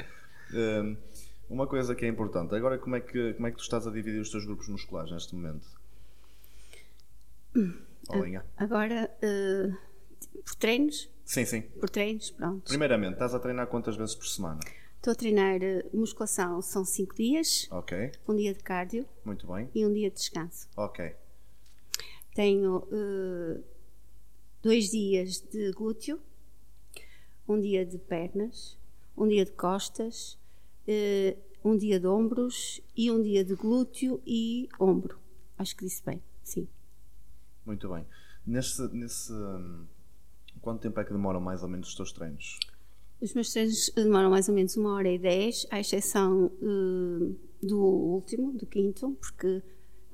[0.53, 0.97] Um,
[1.49, 3.91] uma coisa que é importante, agora como é, que, como é que tu estás a
[3.91, 5.65] dividir os teus grupos musculares neste momento?
[8.09, 8.43] Olinha.
[8.57, 9.71] Agora, eh,
[10.43, 11.61] por treinos, Sim, sim.
[11.61, 12.67] por treinos, pronto.
[12.67, 14.59] Primeiramente, estás a treinar quantas vezes por semana?
[15.07, 19.69] Estou a treinar eh, musculação, são 5 dias, Ok, um dia de cardio muito bem.
[19.73, 20.67] e um dia de descanso.
[20.75, 21.15] Ok,
[22.35, 23.61] Tenho eh,
[24.61, 26.19] dois dias de glúteo,
[27.47, 28.77] um dia de pernas,
[29.15, 30.37] um dia de costas,
[30.85, 35.17] eh, um dia de ombros e um dia de glúteo e ombro.
[35.57, 36.67] Acho que disse bem, sim.
[37.65, 38.05] muito bem.
[38.45, 39.85] Nesse, nesse, hum,
[40.59, 42.59] quanto tempo é que demoram mais ou menos os teus treinos?
[43.21, 47.79] Os meus treinos demoram mais ou menos uma hora e dez, à exceção eh, do
[47.79, 49.61] último, do quinto, porque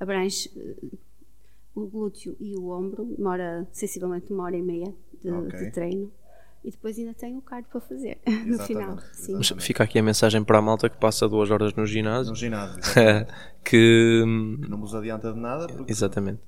[0.00, 0.96] abrange eh,
[1.74, 5.58] o glúteo e o ombro, demora sensivelmente uma hora e meia de, Ok.
[5.58, 6.10] de treino.
[6.64, 8.98] E depois ainda tenho o cardio para fazer no Exatamente, final.
[9.12, 9.34] Sim.
[9.34, 12.30] Mas fica aqui a mensagem para a malta que passa duas horas no ginásio.
[12.30, 12.80] No ginásio,
[13.62, 14.24] que.
[14.66, 16.40] não vos adianta de nada porque Exatamente.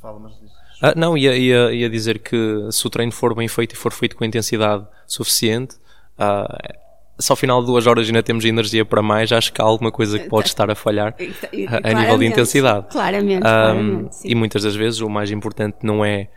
[0.00, 0.50] fala, mas diz.
[0.80, 2.36] Ah, não, ia, ia, ia dizer que
[2.70, 5.76] se o treino for bem feito e for feito com intensidade suficiente,
[6.18, 6.58] ah,
[7.18, 9.90] se ao final de duas horas ainda temos energia para mais, acho que há alguma
[9.90, 12.86] coisa que pode estar a falhar E- e- a, a nível de intensidade.
[12.90, 14.16] Claramente, Ah, claramente.
[14.24, 16.28] e muitas das vezes o mais importante não é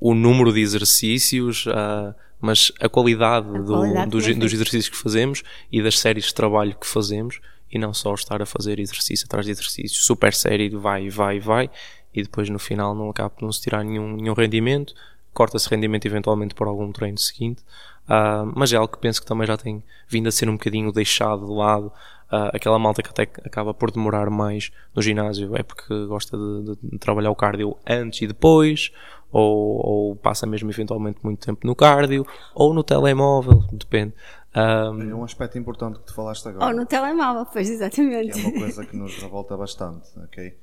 [0.00, 5.42] o número de exercícios, ah, mas a qualidade, do- qualidade dos, dos exercícios que fazemos
[5.72, 9.44] e das séries de trabalho que fazemos e não só estar a fazer exercício atrás
[9.44, 11.68] de exercício, super sério, de vai, vai, vai
[12.14, 14.94] e depois no final não acaba por não se tirar nenhum, nenhum rendimento,
[15.34, 17.62] corta-se rendimento eventualmente para algum treino seguinte,
[18.08, 20.90] Ah, mas é algo que penso que também já tem vindo a ser um bocadinho
[20.92, 21.92] deixado de lado.
[22.30, 26.62] Ah, aquela malta que até acaba por demorar mais no ginásio é porque gosta de,
[26.76, 28.92] de- de trabalhar o cardio antes e depois,
[29.32, 34.12] ou, ou passa mesmo eventualmente muito tempo no cardio, ou no telemóvel, depende.
[34.54, 36.66] Ah, É um aspecto importante que tu falaste agora.
[36.66, 38.30] Ou no telemóvel, pois que exatamente.
[38.32, 40.54] é uma coisa que nos revolta bastante, ok?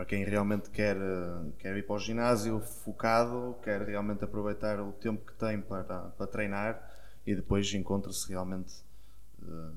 [0.00, 0.96] Para quem realmente quer,
[1.58, 6.26] quer ir para o ginásio focado, quer realmente aproveitar o tempo que tem para, para
[6.26, 6.90] treinar
[7.26, 8.72] e depois encontra-se realmente
[9.42, 9.70] eh,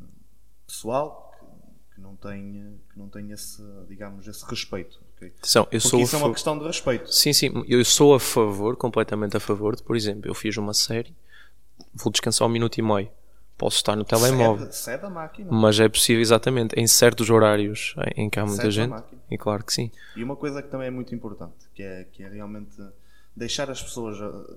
[0.66, 5.80] pessoal que, que não tem, que não tem esse, digamos, esse respeito, atenção, eu Porque
[5.82, 7.14] sou isso é uma questão de respeito.
[7.14, 10.74] Sim, sim, eu sou a favor, completamente a favor de, por exemplo, eu fiz uma
[10.74, 11.14] série,
[11.94, 13.10] vou descansar um minuto e meio,
[13.58, 14.66] posso estar no telemóvel.
[14.66, 15.52] Cede, cede a máquina.
[15.52, 19.04] Mas é possível, exatamente, em certos horários em que há muita Certa gente.
[19.30, 19.92] E claro que sim.
[20.16, 22.76] E uma coisa que também é muito importante, que é, que é realmente
[23.36, 24.56] deixar as pessoas, eh,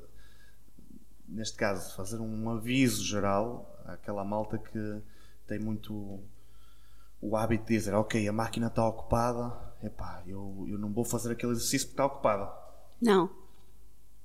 [1.28, 5.02] neste caso, fazer um aviso geral àquela malta que
[5.46, 6.20] tem muito
[7.20, 11.32] o hábito de dizer, ok, a máquina está ocupada, epá, eu, eu não vou fazer
[11.32, 12.52] aquele exercício porque está ocupada.
[13.00, 13.30] Não,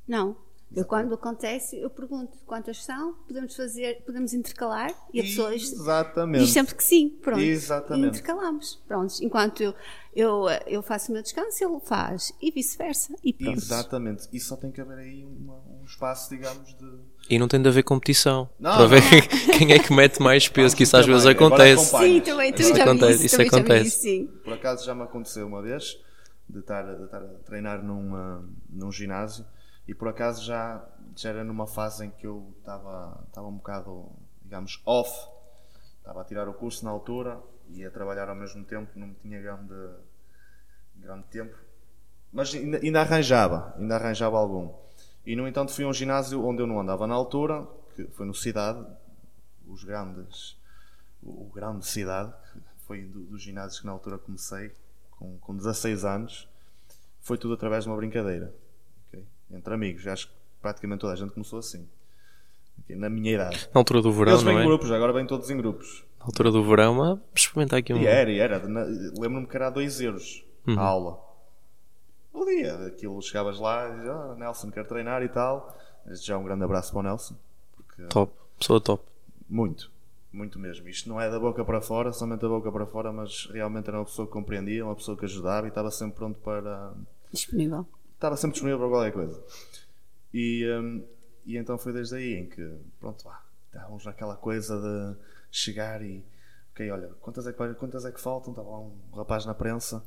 [0.08, 0.36] não.
[0.74, 5.72] Eu quando acontece, eu pergunto quantas são, podemos fazer, podemos intercalar e a pessoa diz
[5.74, 6.46] Exatamente.
[6.46, 7.42] diz sempre que sim, pronto.
[7.42, 8.06] Exatamente.
[8.06, 9.14] E intercalamos, pronto.
[9.22, 9.76] Enquanto eu,
[10.16, 13.58] eu, eu faço o meu descanso, ele faz e vice-versa e pronto.
[13.58, 14.30] Exatamente.
[14.32, 17.00] E só tem que haver aí uma- um espaço, digamos, de.
[17.30, 18.50] E não tem de haver competição.
[18.58, 18.88] Não, para não.
[18.88, 19.02] ver
[19.58, 21.86] quem é que mete mais peso, que isso às vezes acontece.
[21.98, 23.88] Sim, também, também Isso já vi acontece, isso, isso também já vi acontece.
[23.90, 24.28] isso, sim.
[24.42, 25.98] Por acaso já me aconteceu uma vez
[26.50, 29.46] de estar, de estar a treinar num, ah, num ginásio
[29.88, 30.84] e por acaso já,
[31.16, 34.10] já era numa fase em que eu estava, estava um bocado,
[34.44, 35.30] digamos, off.
[35.98, 37.40] Estava a tirar o curso na altura
[37.70, 39.74] e a trabalhar ao mesmo tempo, não tinha grande,
[40.96, 41.56] grande tempo.
[42.32, 44.74] Mas ainda, ainda arranjava, ainda arranjava algum.
[45.26, 48.26] E no entanto fui a um ginásio onde eu não andava na altura, que foi
[48.26, 48.86] no Cidade,
[49.68, 50.58] os grandes,
[51.22, 54.74] o grande Cidade, que foi do- dos ginásios que na altura comecei,
[55.12, 56.48] com, com 16 anos,
[57.20, 58.54] foi tudo através de uma brincadeira?
[59.54, 60.06] Entre amigos.
[60.08, 61.88] Acho que praticamente toda a gente começou assim,
[62.90, 63.70] na minha idade.
[63.74, 64.68] Na altura do verão, Eles vêm não em é?
[64.68, 66.04] grupos, agora vêm todos em grupos.
[66.20, 67.98] Na altura do verão, ah, experimentar aqui um.
[67.98, 68.58] E era, e era.
[69.18, 70.78] Lembro-me que era a 2 euros Uhum.
[70.80, 71.20] a aula.
[72.34, 75.76] O dia, aquilo chegavas lá e dizia, ah, Nelson, quero treinar e tal.
[76.12, 77.36] Já um grande abraço para o Nelson.
[77.76, 79.04] Porque Top, pessoa top.
[79.50, 79.92] muito,
[80.32, 80.88] muito mesmo.
[80.88, 83.98] Isto não é da boca para fora, somente da boca para fora, mas realmente era
[84.00, 86.94] uma pessoa que compreendia, uma pessoa que ajudava e estava sempre pronto para.
[87.34, 87.86] Disponível.
[88.22, 89.44] Estava sempre disponível para qualquer coisa.
[90.32, 91.04] E, hum,
[91.44, 95.18] e então foi desde aí em que, pronto, lá, estávamos naquela coisa de
[95.52, 96.24] chegar e.
[96.72, 98.52] Ok, olha, quantas é que, quantas é que faltam?
[98.52, 100.06] Estava lá um rapaz na prensa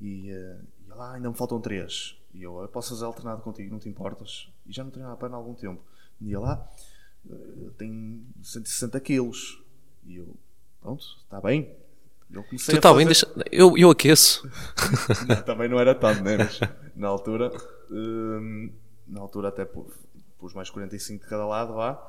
[0.00, 2.18] e, eh, e lá ainda me faltam três.
[2.34, 4.52] E eu, eu posso fazer alternado contigo, não te importas?
[4.66, 5.80] E já não treinava a perna há algum tempo.
[6.20, 6.68] E ia lá,
[7.78, 9.62] tenho 160 quilos.
[10.04, 10.34] E eu,
[10.80, 11.72] pronto, está bem,
[12.32, 13.26] Tu está a bem, fazer...
[13.34, 13.48] deixa...
[13.52, 14.48] eu, eu aqueço.
[15.28, 16.36] Não, também não era tanto, né?
[16.38, 16.58] Mas
[16.96, 17.52] na altura,
[17.90, 18.72] hum,
[19.06, 19.90] na altura até pu-
[20.38, 22.02] pus mais 45 de cada lado lá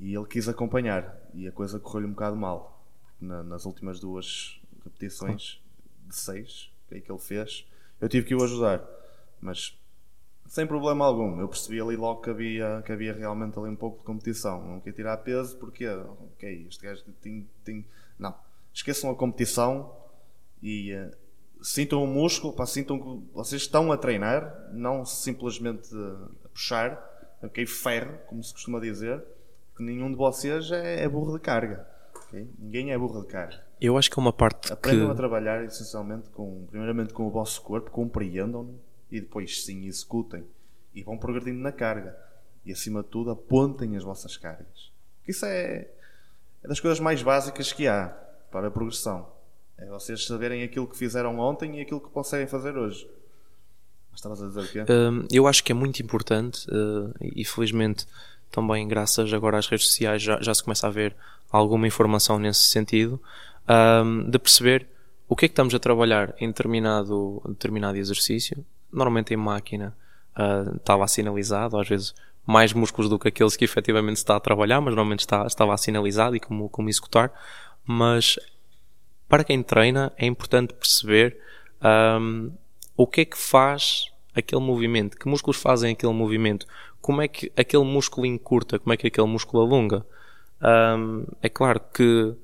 [0.00, 2.82] e ele quis acompanhar e a coisa correu-lhe um bocado mal.
[3.20, 5.60] Na- nas últimas duas repetições
[6.08, 7.66] de seis que, é que ele fez,
[8.00, 8.82] eu tive que o ajudar,
[9.40, 9.78] mas
[10.48, 11.40] sem problema algum.
[11.40, 14.62] Eu percebi ali logo que havia, que havia realmente ali um pouco de competição.
[14.66, 17.84] Não queria tirar peso porque, ok, este gajo tem, tem...
[18.18, 18.34] Não,
[18.72, 19.94] esqueçam a competição
[20.62, 21.10] e eh,
[21.62, 25.88] sintam o músculo, pá, sintam que vocês estão a treinar, não simplesmente
[26.44, 29.22] a puxar, ok, ferro, como se costuma dizer,
[29.76, 31.86] que nenhum de vocês é, é burro de carga.
[32.14, 32.48] ok?
[32.58, 33.62] Ninguém é burro de carga.
[33.80, 34.72] Eu acho que é uma parte que.
[34.72, 38.78] Aprendam a trabalhar essencialmente com, primeiramente com o vosso corpo, compreendam-no
[39.10, 40.44] e depois sim executem
[40.94, 42.16] e vão progredindo na carga.
[42.64, 44.92] E acima de tudo apontem as vossas cargas.
[45.18, 45.88] Porque isso é,
[46.62, 48.16] é das coisas mais básicas que há
[48.52, 49.26] para a progressão.
[49.78, 53.08] É vocês saberem aquilo que fizeram ontem e aquilo que conseguem fazer hoje.
[54.10, 54.92] Mas estavas a dizer o quê?
[54.92, 58.06] Hum, eu acho que é muito importante uh, e felizmente
[58.50, 61.16] também graças agora às redes sociais já, já se começa a ver
[61.50, 63.20] alguma informação nesse sentido
[64.04, 64.86] hum, de perceber
[65.26, 69.96] o que é que estamos a trabalhar em determinado, determinado exercício normalmente em máquina
[70.36, 72.14] uh, estava sinalizado às vezes
[72.46, 76.36] mais músculos do que aqueles que efetivamente está a trabalhar mas normalmente está, estava sinalizado
[76.36, 77.32] e como, como executar
[77.84, 78.38] mas
[79.28, 81.38] para quem treina é importante perceber
[82.20, 82.52] hum,
[82.96, 86.66] o que é que faz aquele movimento, que músculos fazem aquele movimento,
[87.00, 90.06] como é que aquele músculo encurta, como é que aquele músculo alonga.
[90.62, 92.34] Hum, é claro que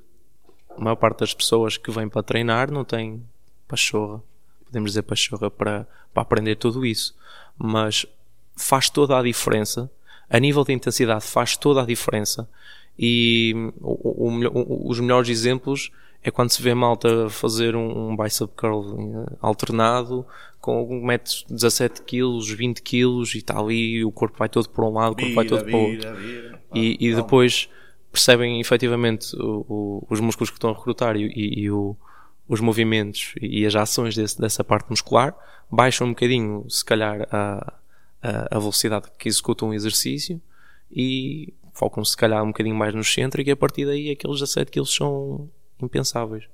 [0.77, 3.23] a maior parte das pessoas que vêm para treinar não tem
[3.67, 4.23] pachorra,
[4.65, 7.17] podemos dizer pachorra para, para aprender tudo isso,
[7.57, 8.07] mas
[8.57, 9.91] faz toda a diferença,
[10.29, 12.49] a nível de intensidade faz toda a diferença
[12.99, 14.27] e o-
[14.87, 15.91] o- os melhores exemplos
[16.23, 20.27] é quando se vê malta fazer um, um bicep curl eh, alternado
[20.61, 24.85] com um mete 17 kg, 20 kg e está ali o corpo vai todo para
[24.85, 26.09] um lado, o corpo vai todo para o outro.
[26.75, 27.69] E, e depois
[28.11, 31.97] percebem efetivamente o- o- os músculos que estão a recrutar e, e- e o-
[32.49, 35.37] os movimentos e as ações desse- dessa parte muscular,
[35.71, 37.75] baixam um bocadinho, se calhar, a,
[38.23, 40.41] a, a velocidade que executam o exercício
[40.91, 44.71] e focam-se, se calhar, um bocadinho mais no centro e a partir daí aqueles 17
[44.71, 45.49] kg são
[45.81, 46.45] impensáveis.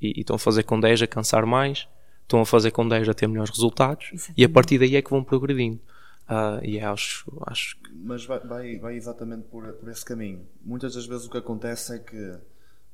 [0.00, 1.88] E, e estão a fazer com 10 a cansar mais,
[2.22, 4.48] estão a fazer com 10 a ter melhores resultados e a Exatamente.
[4.52, 5.80] partir daí é que vão progredindo.
[6.26, 10.46] Ah, e acho, acho que Mas vai, vai, vai exatamente por, por esse caminho.
[10.64, 12.38] Muitas das vezes o que acontece é que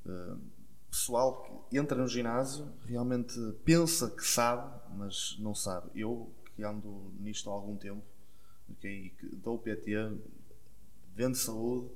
[0.07, 0.35] eh,
[0.91, 5.89] pessoal que entra no ginásio realmente pensa que sabe, mas não sabe.
[5.95, 8.03] Eu que ando nisto há algum tempo,
[8.69, 9.93] ok, e que dou PT,
[11.21, 11.89] vendo saúde,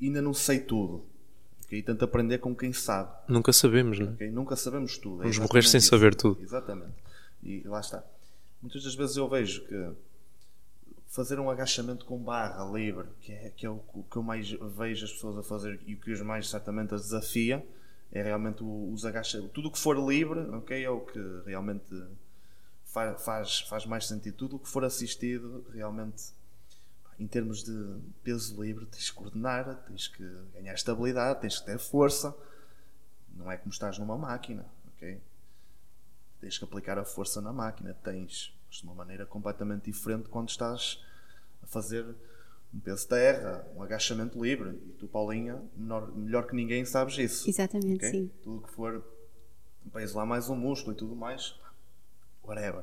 [0.00, 1.04] ainda não sei tudo.
[1.64, 3.10] ok, E tento aprender com quem sabe.
[3.28, 4.30] nunca sabemos, não é?
[4.30, 5.16] Nunca sabemos tudo.
[5.16, 5.88] é Vamos exatamente morrer sem isso.
[5.88, 6.42] saber tudo.
[6.42, 6.94] Exatamente.
[7.42, 8.04] E lá está.
[8.60, 9.90] Muitas das vezes eu vejo que
[11.08, 15.04] fazer um agachamento com barra livre, que é, que é o que eu mais vejo
[15.04, 17.64] as pessoas a fazer e o que os mais certamente as desafia,
[18.10, 19.52] é realmente os agachamentos.
[19.52, 21.84] Tudo o que for livre, ok, é o que realmente
[22.86, 24.34] fa- faz, faz mais sentido.
[24.36, 26.22] Tudo o que for assistido, realmente,
[27.18, 30.22] em termos de peso livre, tens que coordenar, tens que
[30.54, 32.34] ganhar estabilidade, tens que ter força.
[33.34, 34.64] Não é como estás numa máquina,
[34.96, 35.20] ok?
[36.40, 40.48] Tens que aplicar a força na máquina, tens, mas de uma maneira completamente diferente quando
[40.48, 41.02] estás
[41.62, 42.04] a fazer
[42.74, 44.70] um peso de terra, um agachamento livre.
[44.70, 47.48] E tu, Paulinha, menor- melhor que ninguém sabes isso.
[47.48, 48.10] Exatamente, ok?
[48.10, 48.30] sim.
[48.42, 49.04] Tudo que for
[49.92, 51.54] peso lá mais um músculo e tudo mais,
[52.42, 52.82] whatever.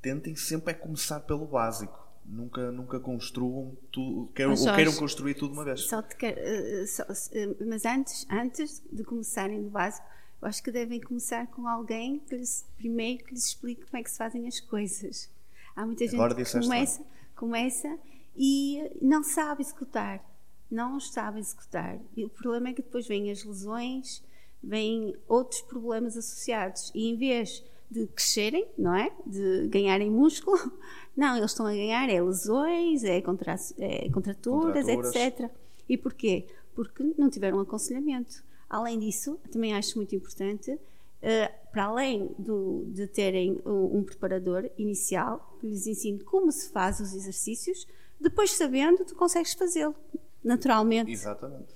[0.00, 2.01] Tentem sempre é começar pelo básico.
[2.24, 5.82] Nunca, nunca construam tudo, queiram, ou queiram construir tudo uma vez.
[5.82, 10.06] Só quero, eh, só- eh, mas antes, antes de começarem do básico,
[10.40, 14.02] eu acho que devem começar com alguém que lhes, primeiro que lhes explique como é
[14.02, 15.28] que se fazem as coisas.
[15.74, 17.02] Há muita gente Agora que disseste começa,
[17.34, 17.98] começa
[18.36, 20.24] e não sabe executar.
[20.70, 21.98] Não sabe executar.
[22.16, 24.22] E o problema é que depois vêm as lesões,
[24.62, 26.90] vêm outros problemas associados.
[26.94, 29.12] E em vez de crescerem, não é?
[29.26, 30.56] De ganharem músculo,
[31.16, 35.14] não, eles estão a ganhar é lesões, é, contra, é contraturas, Contraturas.
[35.16, 35.50] etc.
[35.88, 36.46] E porquê?
[36.74, 38.42] Porque não tiveram aconselhamento.
[38.68, 40.78] Além disso, também acho muito importante,
[41.20, 46.70] eh, para além do- de terem um, um preparador inicial que lhes ensine como se
[46.70, 47.86] faz os exercícios,
[48.18, 49.94] depois sabendo, tu consegues fazê-lo
[50.42, 51.10] naturalmente.
[51.10, 51.74] Exatamente.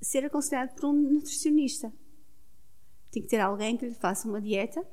[0.00, 1.92] Ser aconselhado por um nutricionista.
[3.14, 4.84] Tem que ter alguém que lhe faça uma dieta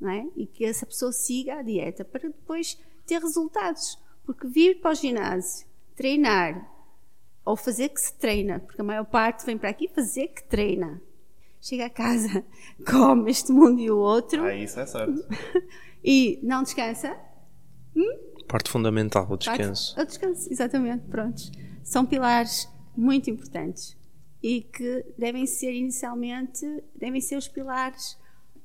[0.00, 0.26] não é?
[0.34, 3.98] e que essa pessoa siga a dieta para depois ter resultados.
[4.24, 6.72] Porque vir para o ginásio, treinar
[7.44, 11.00] ou fazer que se treina, porque a maior parte vem para aqui fazer que treina
[11.60, 12.44] chega a casa,
[12.88, 15.26] come este mundo e o outro Ah, isso é certo.
[16.02, 17.16] e não descansa,
[18.48, 19.94] Parte fundamental, o descanso.
[19.96, 21.50] Parte- O descanso, exatamente, prontos.
[21.82, 23.96] São pilares muito importantes
[24.42, 28.18] e que devem ser inicialmente, devem ser os pilares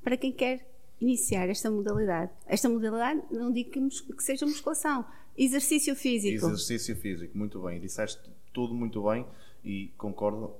[0.04, 0.68] para quem quer
[1.00, 2.32] iniciar esta modalidade.
[2.46, 5.06] Esta modalidade, não digo que, seja musculação,
[5.38, 6.46] exercício físico.
[6.46, 7.80] Exercício físico, muito bem.
[7.80, 8.22] Disseste
[8.54, 9.26] tudo muito bem
[9.64, 10.54] e concordo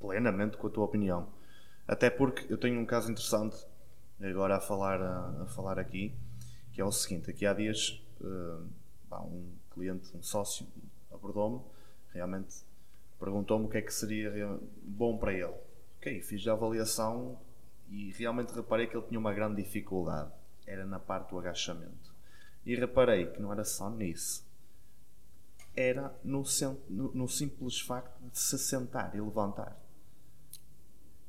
[0.00, 1.28] plenamente com a tua opinião.
[1.86, 3.56] Até porque eu tenho um caso interessante
[4.20, 6.14] agora a falar, a, a falar aqui,
[6.72, 8.02] que é o seguinte: aqui há dias
[9.08, 10.66] pá, um cliente, um sócio,
[11.10, 11.60] abordou-me,
[12.12, 12.64] realmente
[13.18, 15.54] perguntou-me o que é que seria bom para ele.
[15.98, 17.38] Ok, fiz a avaliação
[17.90, 20.30] e realmente reparei que ele tinha uma grande dificuldade.
[20.66, 22.12] Era na parte do agachamento.
[22.64, 24.46] E reparei que não era só nisso
[25.76, 26.42] era no,
[26.88, 29.76] no- no simples facto de se sentar e levantar.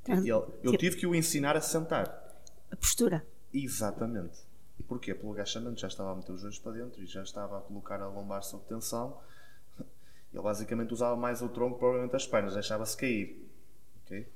[0.01, 0.31] Então, Ele-
[0.63, 2.07] eu tive que o ensinar a sentar.
[2.71, 3.23] A postura.
[3.53, 4.39] Exatamente.
[4.87, 5.13] Porquê?
[5.13, 8.01] Pelo agachamento já estava a meter os joelhos para dentro e já estava a colocar
[8.01, 9.19] a lombar sob tensão.
[10.33, 13.49] Ele basicamente usava mais o tronco, provavelmente as pernas, deixava-se cair.
[14.03, 14.27] Ok?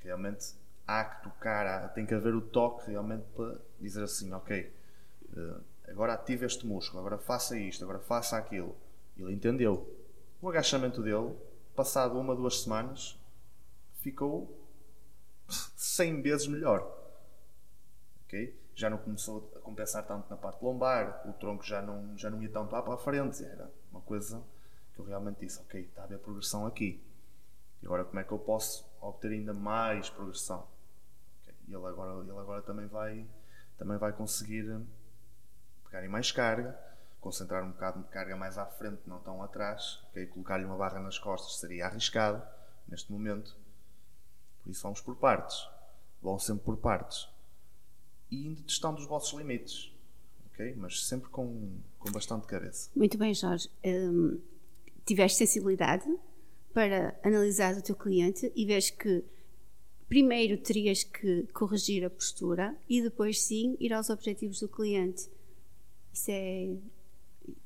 [0.00, 0.54] Realmente
[0.86, 4.72] há que tocar, há- tem que haver o toque realmente para dizer assim, ok,
[5.36, 5.54] eh,
[5.88, 8.76] agora ative este músculo, agora faça isto, agora faça aquilo.
[9.16, 9.92] Ele entendeu.
[10.40, 11.34] O agachamento dele,
[11.74, 13.18] passado uma, duas semanas,
[14.02, 14.54] ficou
[15.76, 16.86] 100 vezes melhor.
[18.24, 18.54] Ok?
[18.74, 22.42] Já não começou a compensar tanto na parte lombar, o tronco já não, já não
[22.42, 23.42] ia tanto lá para a frente.
[23.42, 24.42] Era uma coisa
[24.96, 27.00] que eu realmente disse: ok, está a haver progressão aqui.
[27.82, 30.66] E agora, como é que eu posso obter ainda mais progressão?
[31.42, 33.24] Ok, E ele agora, ele agora também, vai,
[33.78, 34.80] também vai conseguir eh,
[35.84, 36.76] pegar em mais carga,
[37.20, 40.00] concentrar um bocado de carga mais à frente, não tão atrás.
[40.10, 40.26] ok?
[40.28, 42.42] Colocar-lhe uma barra nas costas seria arriscado
[42.88, 43.54] neste momento.
[44.62, 45.68] Por isso vamos por partes.
[46.22, 47.28] Vão sempre por partes.
[48.30, 49.92] E indo testando os vossos limites.
[50.52, 50.74] ok?
[50.76, 52.90] Mas sempre com, com bastante cabeça.
[52.96, 53.70] Muito bem, Jorge.
[53.84, 54.40] Hum,
[55.06, 56.04] tiveste sensibilidade
[56.74, 59.24] para analisar o teu cliente e vês que
[60.08, 65.28] primeiro terias que corrigir a postura e depois sim ir aos objetivos do cliente.
[66.12, 66.76] Isso é,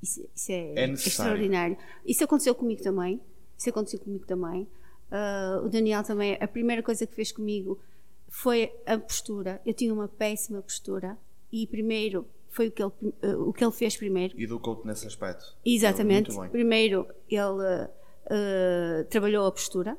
[0.03, 1.76] isso, isso é, É extraordinário.
[2.05, 3.20] Isso aconteceu comigo também.
[3.59, 4.68] Isso aconteceu comigo também.
[5.11, 7.81] Ah, o Daniel também, a primeira coisa que fez comigo
[8.29, 9.61] foi a postura.
[9.66, 11.18] Eu tinha uma péssima postura
[11.53, 14.39] e primeiro foi o que ele, eh, o que ele fez primeiro.
[14.39, 15.57] Educou-te nesse aspecto.
[15.65, 16.29] Exatamente.
[16.31, 16.51] Muito bem.
[16.51, 17.89] Primeiro ele
[18.27, 19.97] eh, trabalhou a postura.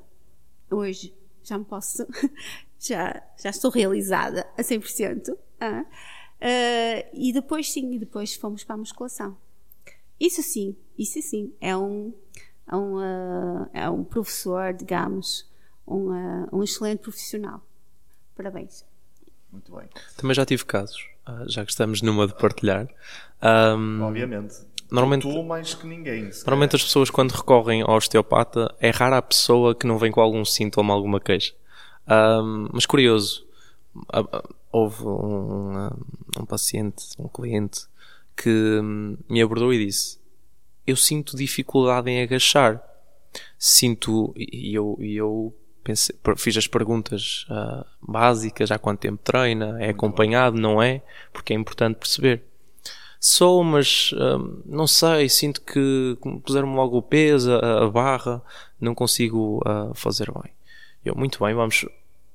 [0.69, 2.05] Hoje já me posso,
[2.79, 5.35] já, já estou realizada a 100%.
[5.59, 5.85] ah.
[6.39, 9.37] Eh, e depois sim, e depois fomos para a musculação.
[10.19, 12.13] Isso sim, isso sim, é um,
[12.67, 15.47] é um, eh, é um professor, digamos,
[15.87, 16.09] um,
[16.51, 17.63] um excelente profissional.
[18.35, 18.83] Parabéns.
[19.51, 19.87] Muito bem.
[20.17, 21.07] Também já tive casos,
[21.47, 22.87] já que estamos numa de partilhar.
[23.41, 24.55] Ahm, Obviamente.
[24.89, 26.29] normalmente- Tu mais que ninguém.
[26.45, 30.21] Normalmente as pessoas quando recorrem ao osteopata é rara a pessoa que não vem com
[30.21, 31.53] algum sintoma, alguma queixa.
[32.07, 33.45] Ahm, mas curioso,
[34.71, 35.89] houve um, um,
[36.41, 37.81] um paciente, um cliente
[38.35, 38.49] que
[38.81, 40.19] hum, me abordou e disse:
[40.85, 42.81] Eu sinto dificuldade em agachar.
[43.57, 49.77] Sinto, e eu, e eu pensei, fiz as perguntas ah, básicas: há quanto tempo treina?
[49.83, 50.59] É acompanhado?
[50.59, 51.01] Não é?
[51.33, 52.43] Porque é importante perceber.
[53.19, 58.41] Sou, mas hum, não sei, sinto que puseram-me logo o peso, a, a barra,
[58.79, 60.51] não consigo ah, fazer bem.
[61.05, 61.85] Eu, muito bem, vamos.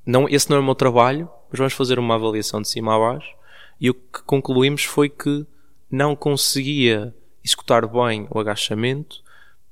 [0.05, 2.99] Não, esse não é o meu trabalho, mas vamos fazer uma avaliação de cima a
[2.99, 3.35] baixo.
[3.81, 5.45] E o que concluímos foi que
[5.91, 9.23] não conseguia executar bem o agachamento,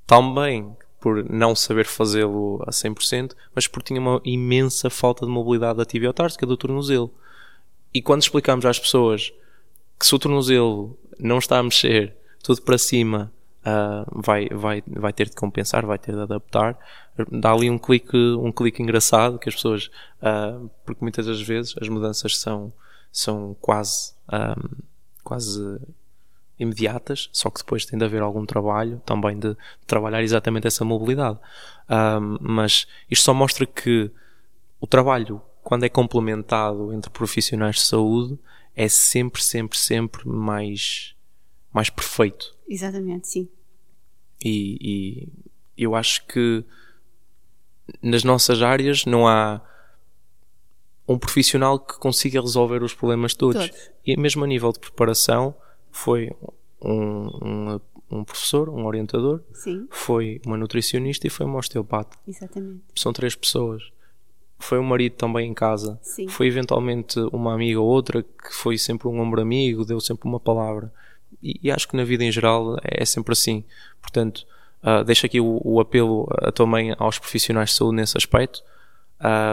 [0.06, 5.76] também por não saber fazê-lo a 100%, mas porque tinha uma imensa falta de mobilidade
[5.76, 7.12] da tibiotárstica do tornozelo.
[7.92, 9.30] E quando explicamos às pessoas
[10.00, 13.30] que se o tornozelo não está a mexer tudo para cima,
[13.62, 16.78] ah, vai, vai, vai ter de compensar, vai ter de adaptar.
[17.30, 19.90] Dá ali um clique, um clique engraçado que as pessoas,
[20.22, 22.72] ah, porque muitas das vezes as mudanças são,
[23.12, 24.56] são quase, ah,
[25.22, 25.79] quase
[26.59, 31.38] imediatas, só que depois tem de haver algum trabalho também de, trabalhar exatamente essa mobilidade.
[31.88, 34.11] Ah, mas isto só mostra que
[34.81, 38.38] o trabalho, quando é complementado entre profissionais de saúde,
[38.77, 41.15] é sempre, sempre, sempre mais,
[41.73, 42.55] mais perfeito.
[42.69, 43.48] Exatamente, sim.
[44.44, 45.29] E,
[45.77, 46.65] e eu acho que
[48.02, 49.61] nas nossas áreas não há
[51.07, 53.69] um profissional que consiga resolver os problemas todos.
[53.69, 53.90] Todos.
[54.07, 55.55] E mesmo a nível de preparação,
[55.94, 56.28] foi
[56.82, 57.80] um, um,
[58.10, 62.82] um professor, um orientador, Sim, foi uma nutricionista e foi uma osteopata exatamente.
[62.96, 63.92] são três pessoas.
[64.58, 66.26] foi o marido também em casa, Sim.
[66.26, 70.40] foi eventualmente uma amiga ou outra que foi sempre um ombro amigo, deu sempre uma
[70.40, 70.92] palavra.
[71.40, 73.64] E, e acho que na vida em geral é, é sempre assim.
[74.02, 74.44] Portanto,
[74.82, 78.62] uh, deixo aqui o, o, apelo a, também aos profissionais de saúde nesse aspecto.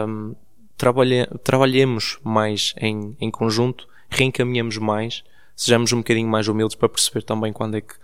[0.08, 0.34] Um,
[0.76, 5.22] trabalhe, trabalhemos mais em, em conjunto, reencaminhemos mais,
[5.56, 7.94] sejamos um bocadinho mais humildes para perceber também quando é que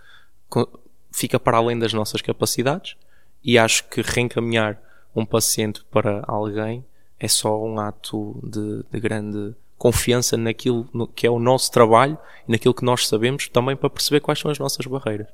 [1.11, 2.95] fica para além das nossas capacidades
[3.43, 4.81] e acho que reencaminhar
[5.15, 6.85] um paciente para alguém
[7.19, 12.17] é só um ato de, de grande confiança naquilo no, que é o nosso trabalho
[12.47, 15.27] e naquilo que nós sabemos também para perceber quais são as nossas barreiras.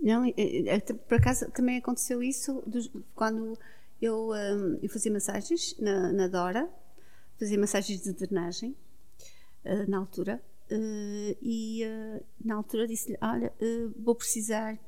[0.00, 0.24] Não,
[1.08, 2.62] por acaso também aconteceu isso
[3.14, 3.56] quando
[4.00, 6.68] eu, um, eu fazia massagens na, na, Dora,
[7.38, 8.74] fazia massagens de drenagem
[9.64, 10.40] uh, na altura
[10.70, 13.52] uh, e uh, na altura disse-lhe, olha,
[13.96, 14.78] vou precisar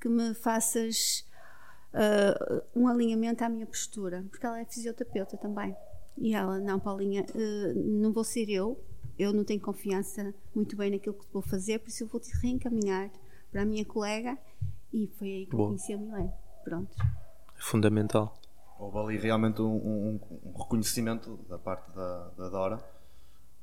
[0.00, 1.26] que me faças
[1.92, 5.74] uh, um alinhamento à minha postura, porque ela é fisioterapeuta também.
[6.18, 8.80] E ela, não, Paulinha, uh, não vou ser eu,
[9.18, 12.32] eu não tenho confiança muito bem naquilo que vou fazer, por isso eu vou te
[12.36, 13.10] reencaminhar
[13.50, 14.38] para a minha colega.
[14.92, 16.32] E foi aí que eu conheci a Milene.
[16.64, 16.96] Pronto.
[17.56, 18.38] É fundamental.
[18.78, 22.84] Houve ali realmente um, um, um reconhecimento da parte da, da Dora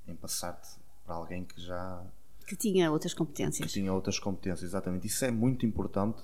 [0.07, 2.03] em passar-te para alguém que já
[2.45, 3.65] que tinha outras competências.
[3.65, 5.07] Que tinha outras competências, exatamente.
[5.07, 6.21] Isso é muito importante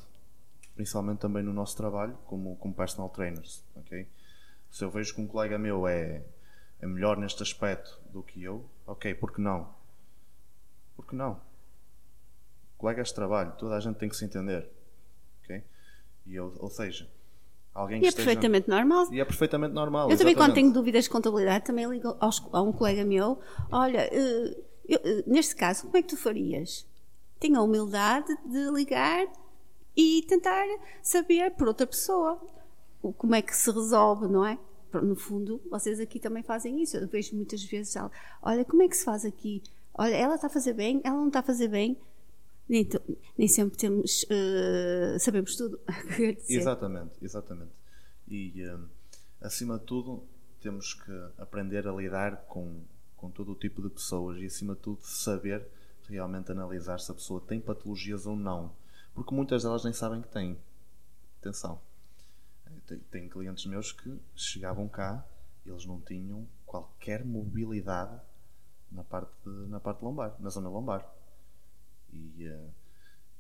[0.80, 4.08] principalmente também no nosso trabalho como, como personal trainers, ok?
[4.72, 6.24] Se eu vejo que um colega meu é,
[6.80, 9.68] é melhor neste aspecto do que eu, ok, por que não?
[10.96, 11.38] Por que não?
[12.78, 14.70] Colegas de trabalho, toda a gente tem que se entender,
[15.44, 15.62] ok?
[16.26, 17.10] E eu, ou seja,
[17.74, 18.26] alguém que e é esteja...
[18.28, 19.14] perfeitamente normal.
[19.14, 20.10] E é perfeitamente normal.
[20.10, 24.08] Eu também, quando tenho dúvidas de contabilidade, também ligo aos, a um colega meu: olha,
[24.14, 24.58] eh,
[24.90, 26.86] eu, eh, neste caso, como é que tu farias?
[27.40, 29.28] Tenha a humildade de ligar
[29.96, 30.66] e tentar
[31.02, 32.42] saber por outra pessoa
[33.18, 34.60] como é que se resolve, não é?
[34.94, 36.98] No fundo, vocês aqui também fazem isso.
[36.98, 37.96] Eu vejo muitas vezes,
[38.42, 39.62] olha, como é que se faz aqui?
[39.94, 41.98] Olha, ela está a fazer bem, ela não está a fazer bem.
[42.68, 42.88] Nem,
[43.38, 45.80] nem sempre temos, uh, sabemos tudo.
[46.48, 47.72] exatamente, exatamente.
[48.28, 48.86] E, um,
[49.42, 50.24] acima de tudo,
[50.62, 52.82] temos que aprender a lidar com,
[53.20, 55.68] com todo o tipo de pessoas e, acima de tudo, saber
[56.08, 58.72] realmente analisar se a pessoa tem patologias ou não
[59.20, 60.58] porque muitas delas nem sabem que têm.
[61.42, 61.82] Atenção.
[63.12, 65.26] Tem clientes meus que chegavam cá
[65.66, 68.18] eles não tinham qualquer mobilidade
[68.90, 71.06] na parte, na parte lombar, na zona lombar.
[72.14, 72.74] E uh,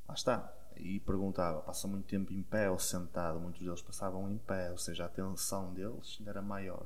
[0.08, 0.54] lá está.
[0.76, 3.40] E perguntava, passa muito tempo em pé ou sentado?
[3.40, 6.86] Muitos deles passavam em pé, ou seja, a tensão deles era maior.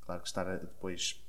[0.00, 1.20] Claro que estar depois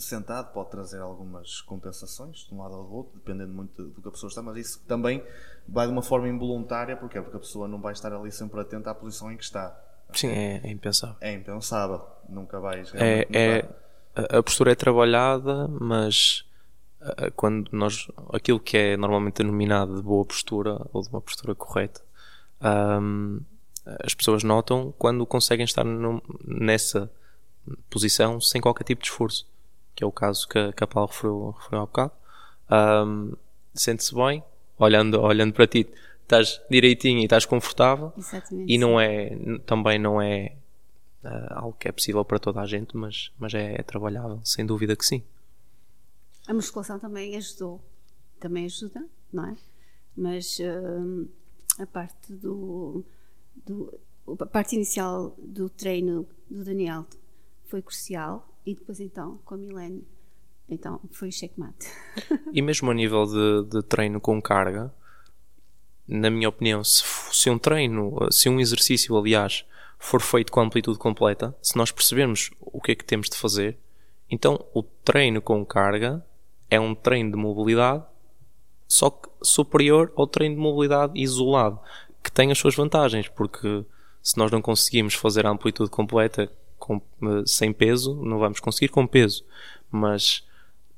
[0.00, 4.08] sentado pode trazer algumas compensações de um lado ou do outro, dependendo muito do que
[4.08, 5.22] a pessoa está, mas isso também
[5.66, 8.90] vai de uma forma involuntária, porque porque a pessoa não vai estar ali sempre atenta
[8.90, 9.78] à posição em que está.
[10.12, 11.16] Sim, é, é impensável.
[11.20, 12.92] É impensável, nunca vais.
[12.94, 13.68] É, é,
[14.14, 16.44] a postura é trabalhada, mas
[17.34, 22.00] quando nós aquilo que é normalmente denominado de boa postura ou de uma postura correta,
[23.00, 23.40] um,
[24.02, 27.10] as pessoas notam quando conseguem estar no, nessa
[27.90, 29.46] posição sem qualquer tipo de esforço
[29.96, 32.12] que é o caso que, que a Paulo referiu, referiu há bocado.
[32.70, 33.32] Um,
[33.74, 34.44] Sente-se bem,
[34.78, 35.88] olhando, olhando para ti,
[36.22, 38.12] estás direitinho e estás confortável.
[38.16, 38.72] Exatamente.
[38.72, 39.30] E não é,
[39.64, 40.54] também não é
[41.24, 44.64] uh, algo que é possível para toda a gente, mas, mas é, é trabalhável, sem
[44.64, 45.22] dúvida que sim.
[46.46, 47.80] A musculação também ajudou,
[48.38, 49.56] também ajuda, não é?
[50.16, 51.28] Mas uh,
[51.78, 53.04] a parte do,
[53.64, 53.98] do,
[54.40, 57.06] a parte inicial do treino do Daniel
[57.64, 60.04] foi crucial e depois então com a Milene
[60.68, 61.86] então foi checkmate.
[62.52, 64.92] E mesmo a nível de, de, treino com carga
[66.06, 69.64] na minha opinião se, se um treino se um exercício aliás
[69.98, 73.78] for feito com amplitude completa se nós percebermos o que é que temos de fazer
[74.28, 76.24] então o treino com carga
[76.68, 78.04] é um treino de mobilidade
[78.88, 81.80] só que superior ao treino de mobilidade isolado
[82.22, 83.84] que tem as suas vantagens porque
[84.22, 88.88] se nós não conseguimos fazer a amplitude completa com, eh, sem peso, não vamos conseguir
[88.88, 89.44] com peso.
[89.90, 90.44] Mas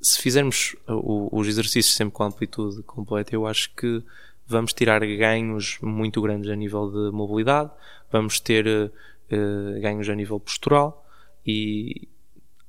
[0.01, 4.03] se fizermos o, os exercícios sempre com amplitude completa, eu acho que
[4.47, 7.69] vamos tirar ganhos muito grandes a nível de mobilidade,
[8.11, 11.05] vamos ter uh, ganhos a nível postural
[11.45, 12.07] e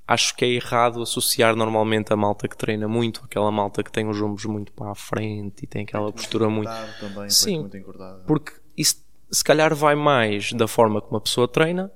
[0.06, 4.08] acho que é errado associar normalmente a malta que treina muito, aquela malta que tem
[4.08, 6.70] os ombros muito para a frente e tem aquela postura muito.
[6.98, 11.90] Também, Sim, muito porque isso se calhar vai mais da forma como a pessoa treina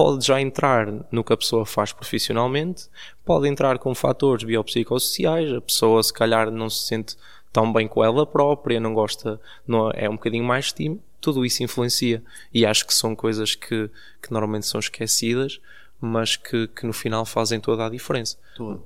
[0.00, 2.88] pode já entrar no que a pessoa faz profissionalmente,
[3.22, 7.18] pode entrar com fatores biopsicossociais, a pessoa se calhar não se sente
[7.52, 9.38] tão bem com ela própria, não gosta,
[9.68, 13.90] não, é um bocadinho mais tímido, tudo isso influencia e acho que são coisas que,
[14.22, 15.60] que normalmente são esquecidas,
[16.00, 18.38] mas que, que no final fazem toda a diferença.
[18.56, 18.82] Tudo.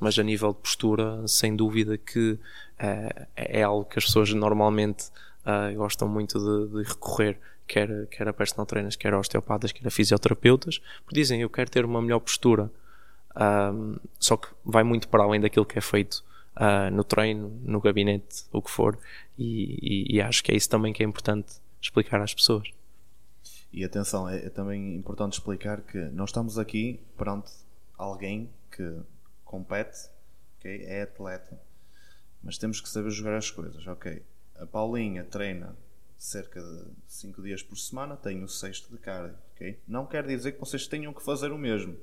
[0.00, 2.40] Mas a nível de postura, sem dúvida que
[2.80, 5.04] eh, é algo que as pessoas normalmente
[5.46, 9.86] eh, gostam muito de, de recorrer, quer, quer a personal trainers, quer a osteopatas, quer
[9.86, 12.70] a fisioterapeutas, porque dizem eu quero ter uma melhor postura,
[13.36, 17.80] Ahm, só que vai muito para além daquilo que é feito ah, no treino, no
[17.80, 18.96] gabinete, o que for,
[19.36, 22.68] e, e- e acho que é isso também que é importante explicar às pessoas.
[23.72, 27.50] E atenção, é, é também importante explicar que nós estamos aqui perante
[27.98, 29.00] alguém que
[29.44, 30.08] compete,
[30.58, 30.84] ok?
[30.84, 31.60] é atleta,
[32.42, 33.86] mas temos que saber jogar as coisas.
[33.86, 34.22] ok?
[34.56, 35.74] A Paulinha treina
[36.24, 39.36] cerca de 5 dias por semana, tem o sexto de cardio.
[39.54, 39.78] ok?
[39.86, 41.96] Não quer dizer que vocês tenham que fazer o mesmo.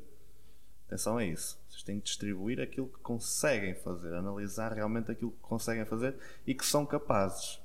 [0.88, 1.60] Atenção a isso.
[1.70, 6.16] Vocês têm que distribuir aquilo que conseguem fazer, analisar realmente aquilo que conseguem fazer
[6.46, 7.60] e que são capazes.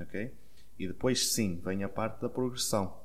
[0.00, 0.32] ok?
[0.78, 3.02] E depois sim, vem a parte da progressão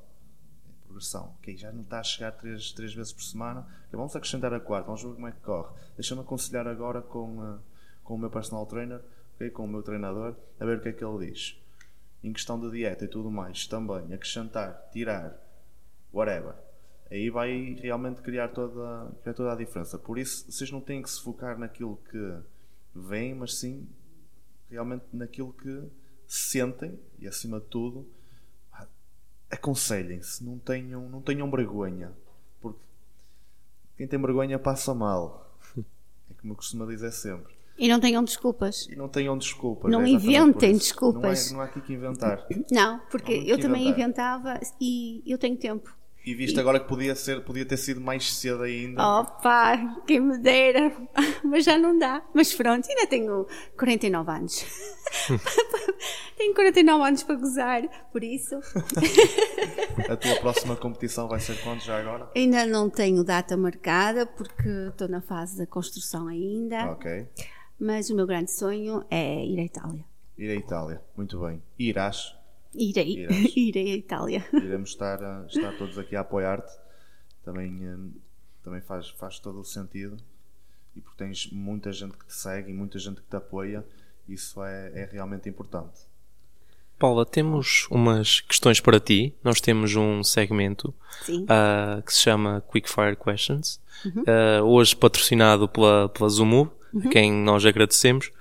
[0.98, 1.36] progressão.
[1.40, 3.62] Ok, já não está a chegar três, três vezes por semana.
[3.62, 5.74] Ok, vamos acrescentar a quarta, vamos ver como é que corre.
[5.96, 7.60] Deixa-me aconselhar agora com, uh,
[8.04, 9.02] com o meu personal trainer,
[9.36, 11.60] ok, com o meu treinador, a ver o que é que ele diz.
[12.24, 15.38] Em questão de dieta e tudo mais, também, acrescentar, tirar,
[16.12, 16.56] whatever.
[17.10, 19.98] Aí vai realmente criar toda, criar toda a diferença.
[19.98, 22.38] Por isso, vocês não têm que se focar naquilo que
[22.94, 23.88] vem, mas sim
[24.70, 25.84] realmente naquilo que
[26.28, 28.06] sentem e, acima de tudo,
[29.50, 32.12] aconselhem-se, não tenham, não tenham vergonha,
[32.62, 32.80] porque
[33.96, 35.58] quem tem vergonha passa mal.
[36.30, 37.57] É como eu costumo dizer sempre.
[37.78, 38.88] E não tenham desculpas.
[38.90, 39.92] E não tenham desculpas.
[39.92, 41.52] Não é inventem desculpas.
[41.52, 42.46] Não, é, não há aqui que inventar.
[42.72, 44.38] Não, porque Não, eu também inventar.
[44.38, 45.96] inventava e eu tenho tempo.
[46.26, 49.02] E visto agora que podia, ser, podia ter sido mais cedo ainda.
[49.02, 50.92] Opa, quem me dera,
[51.42, 52.22] mas já não dá.
[52.34, 53.48] Mas pronto, ainda tenho
[53.78, 54.66] 49 anos.
[56.38, 58.56] tenho 49 anos para gozar, por isso
[60.10, 62.30] A tua próxima competição vai ser quando já agora?
[62.36, 66.92] ainda não tenho data marcada porque estou na fase da construção ainda.
[66.92, 67.26] Ok.
[67.80, 70.04] Mas o meu grande sonho é ir à Itália.
[70.38, 71.02] Ir à Itália.
[71.16, 71.62] Muito bem.
[71.78, 72.36] Irás.
[72.74, 73.38] Irei, Irás.
[73.56, 74.46] irei à Itália.
[74.54, 76.72] Iremos estar, a- estar todos aqui a apoiar-te.
[77.44, 78.12] Também, hum,
[78.64, 80.18] também faz, faz todo o sentido.
[80.96, 83.86] E porque tens muita gente que te segue e muita gente que te apoia.
[84.28, 86.02] Isso é, é realmente importante.
[87.00, 89.34] Paula, temos umas questões para ti.
[89.44, 90.94] Nós temos um segmento
[91.48, 93.80] ah, que se chama Quickfire Questions,
[94.28, 96.72] ah, hoje patrocinado pela, pela Zumu,
[97.06, 98.32] a quem nós agradecemos.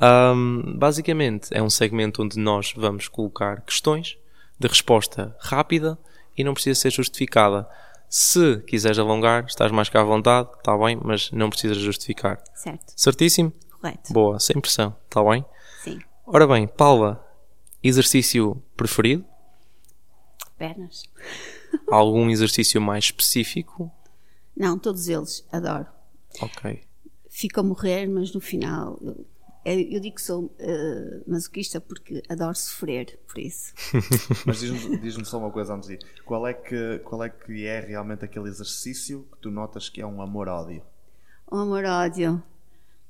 [0.00, 4.16] Ahm, basicamente, é um segmento onde nós vamos colocar questões
[4.58, 5.98] de resposta rápida
[6.36, 7.68] e não precisa ser justificada.
[8.08, 12.42] Se quiseres alongar, estás mais cá à vontade, está bem, mas não precisas justificar.
[12.54, 13.52] Certo, Certíssimo?
[13.80, 14.12] correto.
[14.12, 15.44] Boa, sem pressão, está bem?
[15.82, 15.98] Sim.
[16.26, 17.24] Ora bem, Paula,
[17.82, 19.24] exercício preferido?
[20.56, 21.02] Pernas.
[21.90, 23.92] Algum exercício mais específico?
[24.56, 25.86] Não, todos eles, adoro.
[26.40, 26.82] Ok.
[27.38, 28.98] Fico a morrer, mas no final.
[29.64, 33.72] Eu, eu- digo que sou eh, masoquista porque adoro sofrer, por isso.
[34.44, 36.00] Mas diz-me diz-me só uma coisa antes de ir.
[36.24, 40.06] Qual é, que, qual é que é realmente aquele exercício que tu notas que é
[40.06, 40.82] um amor-ódio?
[41.48, 42.42] O amor-ódio,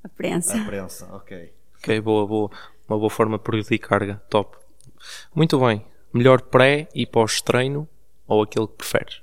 [0.04, 0.60] a prensa.
[0.60, 1.50] A prensa, ok.
[1.78, 2.50] Ok, boa, boa.
[2.86, 4.20] Uma boa forma de progredir carga.
[4.28, 4.58] Top.
[5.34, 5.86] Muito bem.
[6.12, 7.88] Melhor pré e pós-treino
[8.26, 9.22] ou aquele que preferes?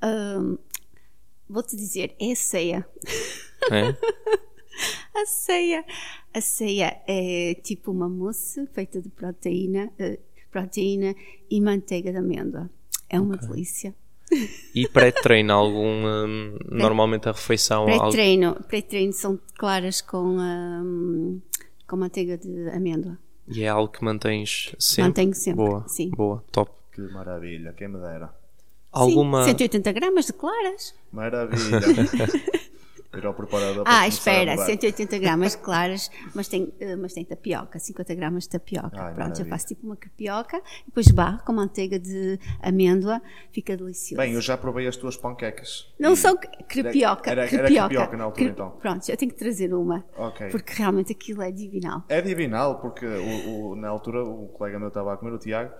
[0.00, 0.56] Ahm,
[1.46, 2.88] Vou-te dizer, é a ceia.
[3.70, 3.94] É?
[5.14, 5.84] A ceia.
[6.34, 10.18] A ceia é tipo uma mousse feita de proteína, eh,
[10.50, 11.14] proteína
[11.50, 12.70] e manteiga de amêndoa.
[13.08, 13.94] É uma delícia.
[14.74, 16.06] E pré-treino, algum.
[16.26, 17.82] hum, normalmente a refeição.
[17.82, 21.38] algo- Pré-treino, pré-treino são claras com, ahm,
[21.86, 23.18] com manteiga de amêndoa.
[23.46, 25.08] E é algo que mantens sempre?
[25.08, 26.08] Mantenho sempre, Boa, sim.
[26.10, 26.70] boa, top.
[26.92, 28.34] Que maravilha, quem me dera.
[28.90, 29.42] Alguma.
[29.44, 30.94] Sim, 180 gramas de claras.
[31.12, 31.80] Maravilha.
[33.14, 34.64] Ir ao preparador para Ah, espera, mudar.
[34.64, 38.88] 180 gramas claras, mas tem, eh, mas tem tapioca, 50 gramas de tapioca.
[38.94, 39.46] Ai, Pronto, eu maravilha.
[39.50, 44.16] faço tipo uma crepioca, depois barro com manteiga de amêndoa, fica delicioso.
[44.16, 45.92] Bem, eu já provei as tuas panquecas.
[46.00, 47.30] Não E- são cre- crepioca.
[47.30, 47.88] Era- era crepioca.
[47.88, 48.70] crepioca na altura, então.
[48.80, 50.48] Pronto, eu tenho que trazer uma, Ok.
[50.48, 52.04] porque realmente aquilo é divinal.
[52.08, 55.70] É divinal, porque o, o- na altura o colega meu estava a comer, o Tiago,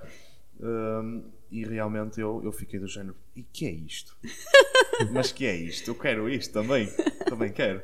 [0.61, 4.17] hum, e realmente eu, eu fiquei do género: e que é isto?
[5.13, 5.91] Mas que é isto?
[5.91, 6.89] Eu quero isto também.
[7.33, 7.81] Também quero.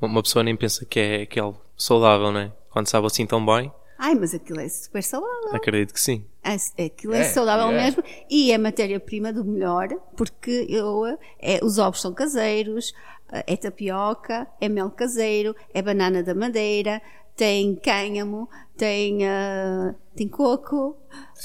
[0.00, 2.52] Uma pessoa nem pensa que é, que é algo saudável, não é?
[2.70, 5.54] Quando sabe assim tão bem, Ai, mas aquilo é super saudável.
[5.54, 6.24] acredito que sim.
[6.42, 7.84] É- Aquilo é, É, saudável é.
[7.84, 11.04] mesmo e é matéria-prima do melhor, porque eu,
[11.40, 12.92] é, os ovos são caseiros,
[13.30, 17.00] é tapioca, é mel caseiro, é banana da madeira,
[17.36, 20.96] tem cânhamo, tem, ah, tem coco.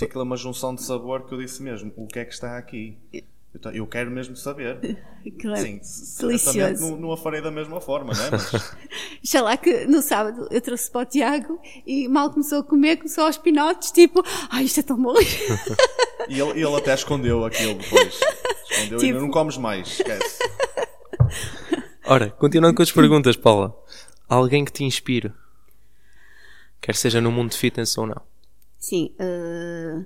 [0.01, 2.57] Aquilo é uma junção de sabor que eu disse mesmo: o que é que está
[2.57, 2.97] aqui?
[3.53, 4.79] Eu, ta- eu quero mesmo saber.
[5.21, 5.81] É Sim,
[6.21, 6.91] delicioso.
[6.91, 8.31] não, não a farei da mesma forma, não é?
[8.31, 8.73] Mas
[9.21, 12.95] Já lá que no sábado eu trouxe para o Tiago e mal começou a comer,
[12.97, 15.13] começou aos pinotes, tipo, ai, isto é tão bom.
[16.29, 18.19] E ele, ele até escondeu aquilo depois.
[18.69, 20.39] Escondeu e Tipo- não comes mais, esquece.
[22.05, 23.75] Ora, continuando com as perguntas, Paula.
[24.27, 25.33] Alguém que te inspire?
[26.81, 28.21] Quer seja no mundo de fitness ou não.
[28.77, 30.05] Sim, eh,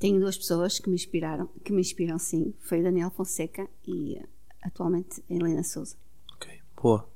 [0.00, 4.20] tenho duas pessoas que me inspiraram, que me inspiram sim, foi o Daniel Fonseca e
[4.62, 5.96] atualmente a Helena Souza.
[6.34, 6.48] Ok,
[6.82, 7.06] boa.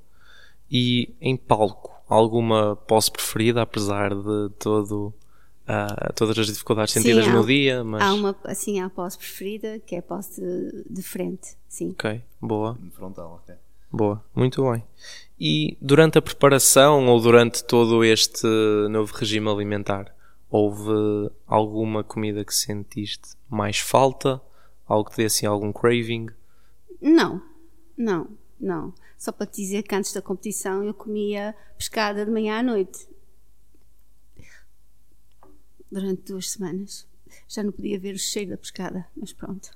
[0.70, 5.12] E em palco, alguma pose preferida, apesar de todo,
[5.66, 7.82] ah, todas as dificuldades Sim, sentidas há- no dia?
[7.82, 8.03] Mas...
[8.03, 11.91] Há uma, assim, há a pose preferida, que é a pose de, de frente, sim.
[11.91, 12.78] Ok, boa.
[12.93, 13.55] Frontal, ok.
[13.91, 14.82] Boa, muito bem.
[15.39, 18.47] E durante a preparação ou durante todo este
[18.91, 20.14] novo regime alimentar,
[20.55, 24.40] houve alguma comida que sentiste mais falta?
[24.86, 26.28] Algo que dê assim algum craving?
[27.00, 27.42] Não,
[27.96, 28.28] não,
[28.61, 28.94] não.
[29.18, 33.05] Só para te dizer que antes da competição eu comia pescada de manhã à noite.
[35.90, 37.05] Durante duas semanas.
[37.48, 39.72] Já não podia ver o cheiro da pescada, mas pronto.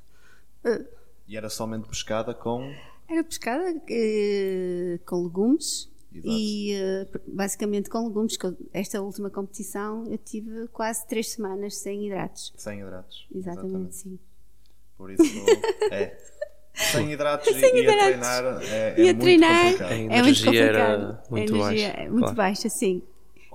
[1.26, 2.72] E era somente pescada com.
[3.08, 6.28] Era pescada eh, com legumes Exato.
[6.28, 8.36] e eh, basicamente com legumes.
[8.72, 12.52] Esta última competição eu tive quase três semanas sem hidratos.
[12.56, 13.26] sem hidratos.
[13.34, 14.18] Exatamente, sim.
[14.96, 15.22] Por isso,
[15.92, 16.16] é.
[16.74, 18.04] Sem hidratos e, Sem e a hidratos.
[18.04, 19.90] treinar é, é e a muito treinar complicado.
[19.90, 21.30] A é muito energia era complicado.
[21.30, 22.36] muito a energia baixa, é muito claro.
[22.36, 23.02] baixa, sim.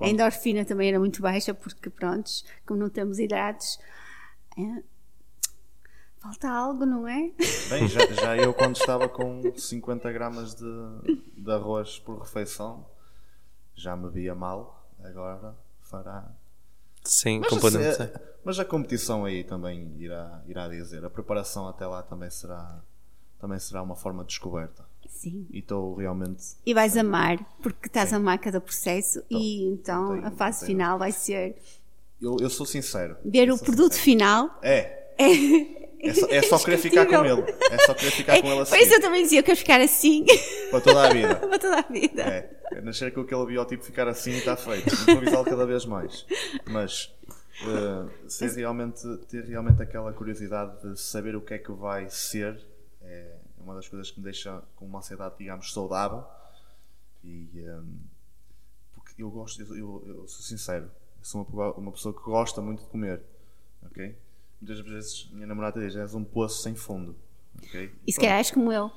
[0.00, 3.78] A endorfina também era muito baixa, porque, prontos, como não temos hidratos,
[4.58, 4.82] é,
[6.24, 7.30] falta algo, não é?
[7.68, 10.64] Bem, já, já eu quando estava com 50 gramas de,
[11.36, 12.86] de arroz por refeição,
[13.74, 14.88] já me via mal.
[15.02, 16.30] Agora fará.
[17.04, 18.02] Sim, Mas, completamente.
[18.02, 18.12] assim,
[18.42, 21.04] mas a competição aí também irá, irá dizer.
[21.04, 22.80] A preparação até lá também será,
[23.38, 24.84] também será uma forma de descoberta.
[25.10, 25.46] Sim.
[25.50, 26.56] E estou realmente.
[26.64, 30.66] E vais amar, porque estás a amar cada processo e então tenho- a fase tenho-
[30.78, 31.56] final vai ser
[32.20, 33.16] Eu, eu sou sincero.
[33.24, 34.02] ver Eu o produto sincero.
[34.04, 34.58] final.
[34.62, 35.04] É.
[35.18, 37.42] É é só querer ficar com ele.
[37.70, 38.76] É só querer ficar com ele assim.
[38.76, 40.24] isso eu também dizia, eu quero ficar assim
[40.70, 41.34] Para toda a vida.
[41.48, 42.22] para toda a vida.
[42.22, 44.92] É, é nascer com aquele biotipo ficar assim e está feito.
[44.94, 46.26] Improvisá-lo cada vez mais.
[46.66, 47.12] Mas
[47.62, 52.60] eh, ser realmente, ter realmente aquela curiosidade de saber o que é que vai ser
[53.02, 56.24] é uma das coisas que me deixa com uma ansiedade, digamos, saudável.
[57.22, 57.78] E eh,
[58.94, 60.84] porque eu gosto, eu, eu- eu sou sincero,
[61.18, 63.20] eu sou uma, uma pessoa que gosta muito de comer.
[63.86, 64.14] Ok?
[64.64, 67.14] Muitas vezes a minha namorada diz: és um poço sem fundo.
[67.62, 67.90] ok?
[68.06, 68.90] E se calhar és como eu.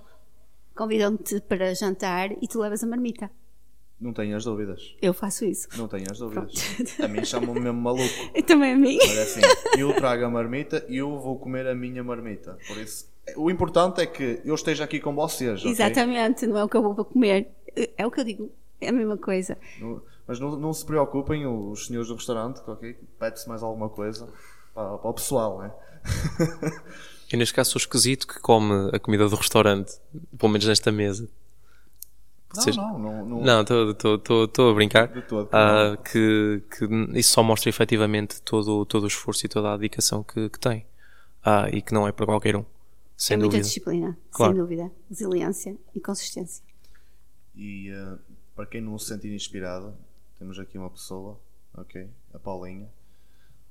[0.73, 3.29] Convidam-te para jantar e tu levas a marmita.
[3.99, 4.95] Não tenhas dúvidas.
[5.01, 5.67] Eu faço isso.
[5.77, 6.53] Não tenhas dúvidas.
[7.03, 8.13] A mim chamam-me mesmo maluco.
[8.33, 8.97] E também a mim.
[8.97, 9.41] Mas é assim,
[9.77, 12.57] eu trago a marmita e eu vou comer a minha marmita.
[12.65, 15.65] Por isso, o importante é que eu esteja aqui com vocês.
[15.65, 17.49] Exatamente, não é o que eu vou comer.
[17.97, 19.57] É o que eu digo, é a mesma coisa.
[20.25, 22.95] Mas não, não se preocupem, os senhores do restaurante, ok?
[23.19, 24.29] Pede-se mais alguma coisa
[24.77, 25.71] para, para o pessoal, né?
[27.29, 29.99] E neste caso sou esquisito que come a comida do restaurante,
[30.37, 31.27] pelo menos nesta mesa.
[32.55, 35.09] Não, Seja- não, não, não, Não, estou a brincar.
[35.09, 36.85] De todo, Ah, que, que
[37.19, 40.85] isso só mostra efetivamente todo, todo o esforço e toda a dedicação que, que tem.
[41.43, 42.63] Ah, e que não é para qualquer um.
[43.17, 43.63] Sem é muita dúvida.
[43.67, 44.53] disciplina, Claro.
[44.53, 44.91] sem dúvida.
[45.09, 46.63] Resiliência e consistência.
[47.53, 48.17] E eh,
[48.55, 49.93] para quem não se sente inspirado,
[50.39, 51.37] temos aqui uma pessoa,
[51.73, 52.07] ok?
[52.33, 52.87] A Paulinha.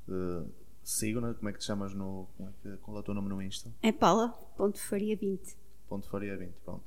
[0.06, 0.46] Uh,
[0.86, 2.28] Sigam-na, como é que te chamas no.
[2.36, 3.72] Como é que, qual é o teu nome no Insta?
[3.82, 5.56] É Paula.faria 20.
[5.88, 6.84] Ponto Faria 20, pronto.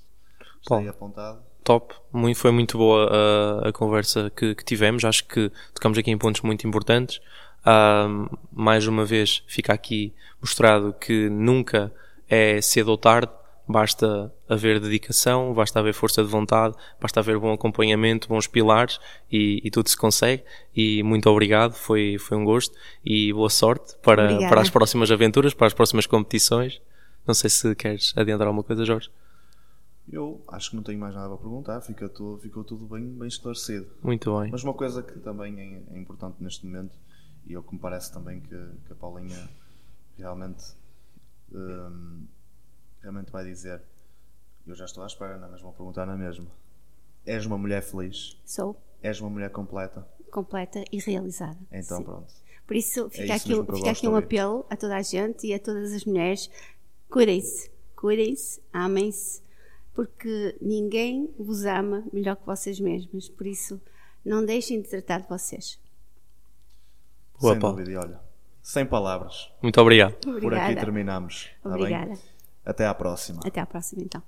[0.61, 1.41] Está aí apontado.
[1.65, 5.03] Top, muito, foi muito boa a, a conversa que, que tivemos.
[5.03, 7.19] Acho que tocamos aqui em pontos muito importantes.
[7.65, 8.07] Ah,
[8.53, 11.93] mais uma vez, fica aqui mostrado que nunca
[12.29, 13.31] é cedo ou tarde.
[13.71, 18.99] Basta haver dedicação, basta haver força de vontade, basta haver bom acompanhamento, bons pilares
[19.31, 20.43] e, e tudo se consegue.
[20.75, 24.49] E muito obrigado, foi, foi um gosto e boa sorte para, Obrigada.
[24.49, 26.81] para as próximas aventuras, para as próximas competições.
[27.27, 29.11] Não sei se queres adiantar alguma coisa, Jorge.
[30.11, 33.27] Eu acho que não tenho mais nada para perguntar, ficou tudo, ficou tudo bem, bem
[33.27, 33.85] esclarecido.
[34.01, 34.49] Muito bem.
[34.49, 36.97] Mas uma coisa que também é, é importante neste momento,
[37.45, 39.47] e eu que me parece também que, que a Paulinha
[40.17, 40.63] realmente,
[41.53, 42.25] hum,
[43.01, 43.81] realmente vai dizer,
[44.65, 45.51] eu já estou à espera, não, é?
[45.51, 46.47] mas vou perguntar na mesma.
[47.25, 48.39] És uma mulher feliz?
[48.45, 50.07] Sou És uma mulher completa?
[50.31, 51.57] completa e realizada.
[51.71, 52.03] Então Sim.
[52.03, 52.33] pronto.
[52.67, 55.59] Por isso, fica, isso aqui, fica aqui um apelo a toda a gente e a
[55.59, 56.51] todas as mulheres:
[57.09, 59.41] cuidem-se, cuidem-se, amem-se,
[59.93, 63.27] porque ninguém vos ama melhor que vocês mesmas.
[63.27, 63.81] Por isso,
[64.23, 65.79] não deixem de tratar de vocês.
[67.39, 67.77] Boa, Sem Paulo.
[67.77, 68.19] dúvida, olha,
[68.61, 69.51] sem palavras.
[69.63, 70.13] Muito obrigado.
[70.19, 70.75] Por aqui Obrigada.
[70.75, 71.49] terminamos.
[71.63, 71.77] tá bem?
[71.79, 72.19] Obrigada.
[72.69, 73.39] Até à próxima.
[73.43, 74.21] Até à próxima, então.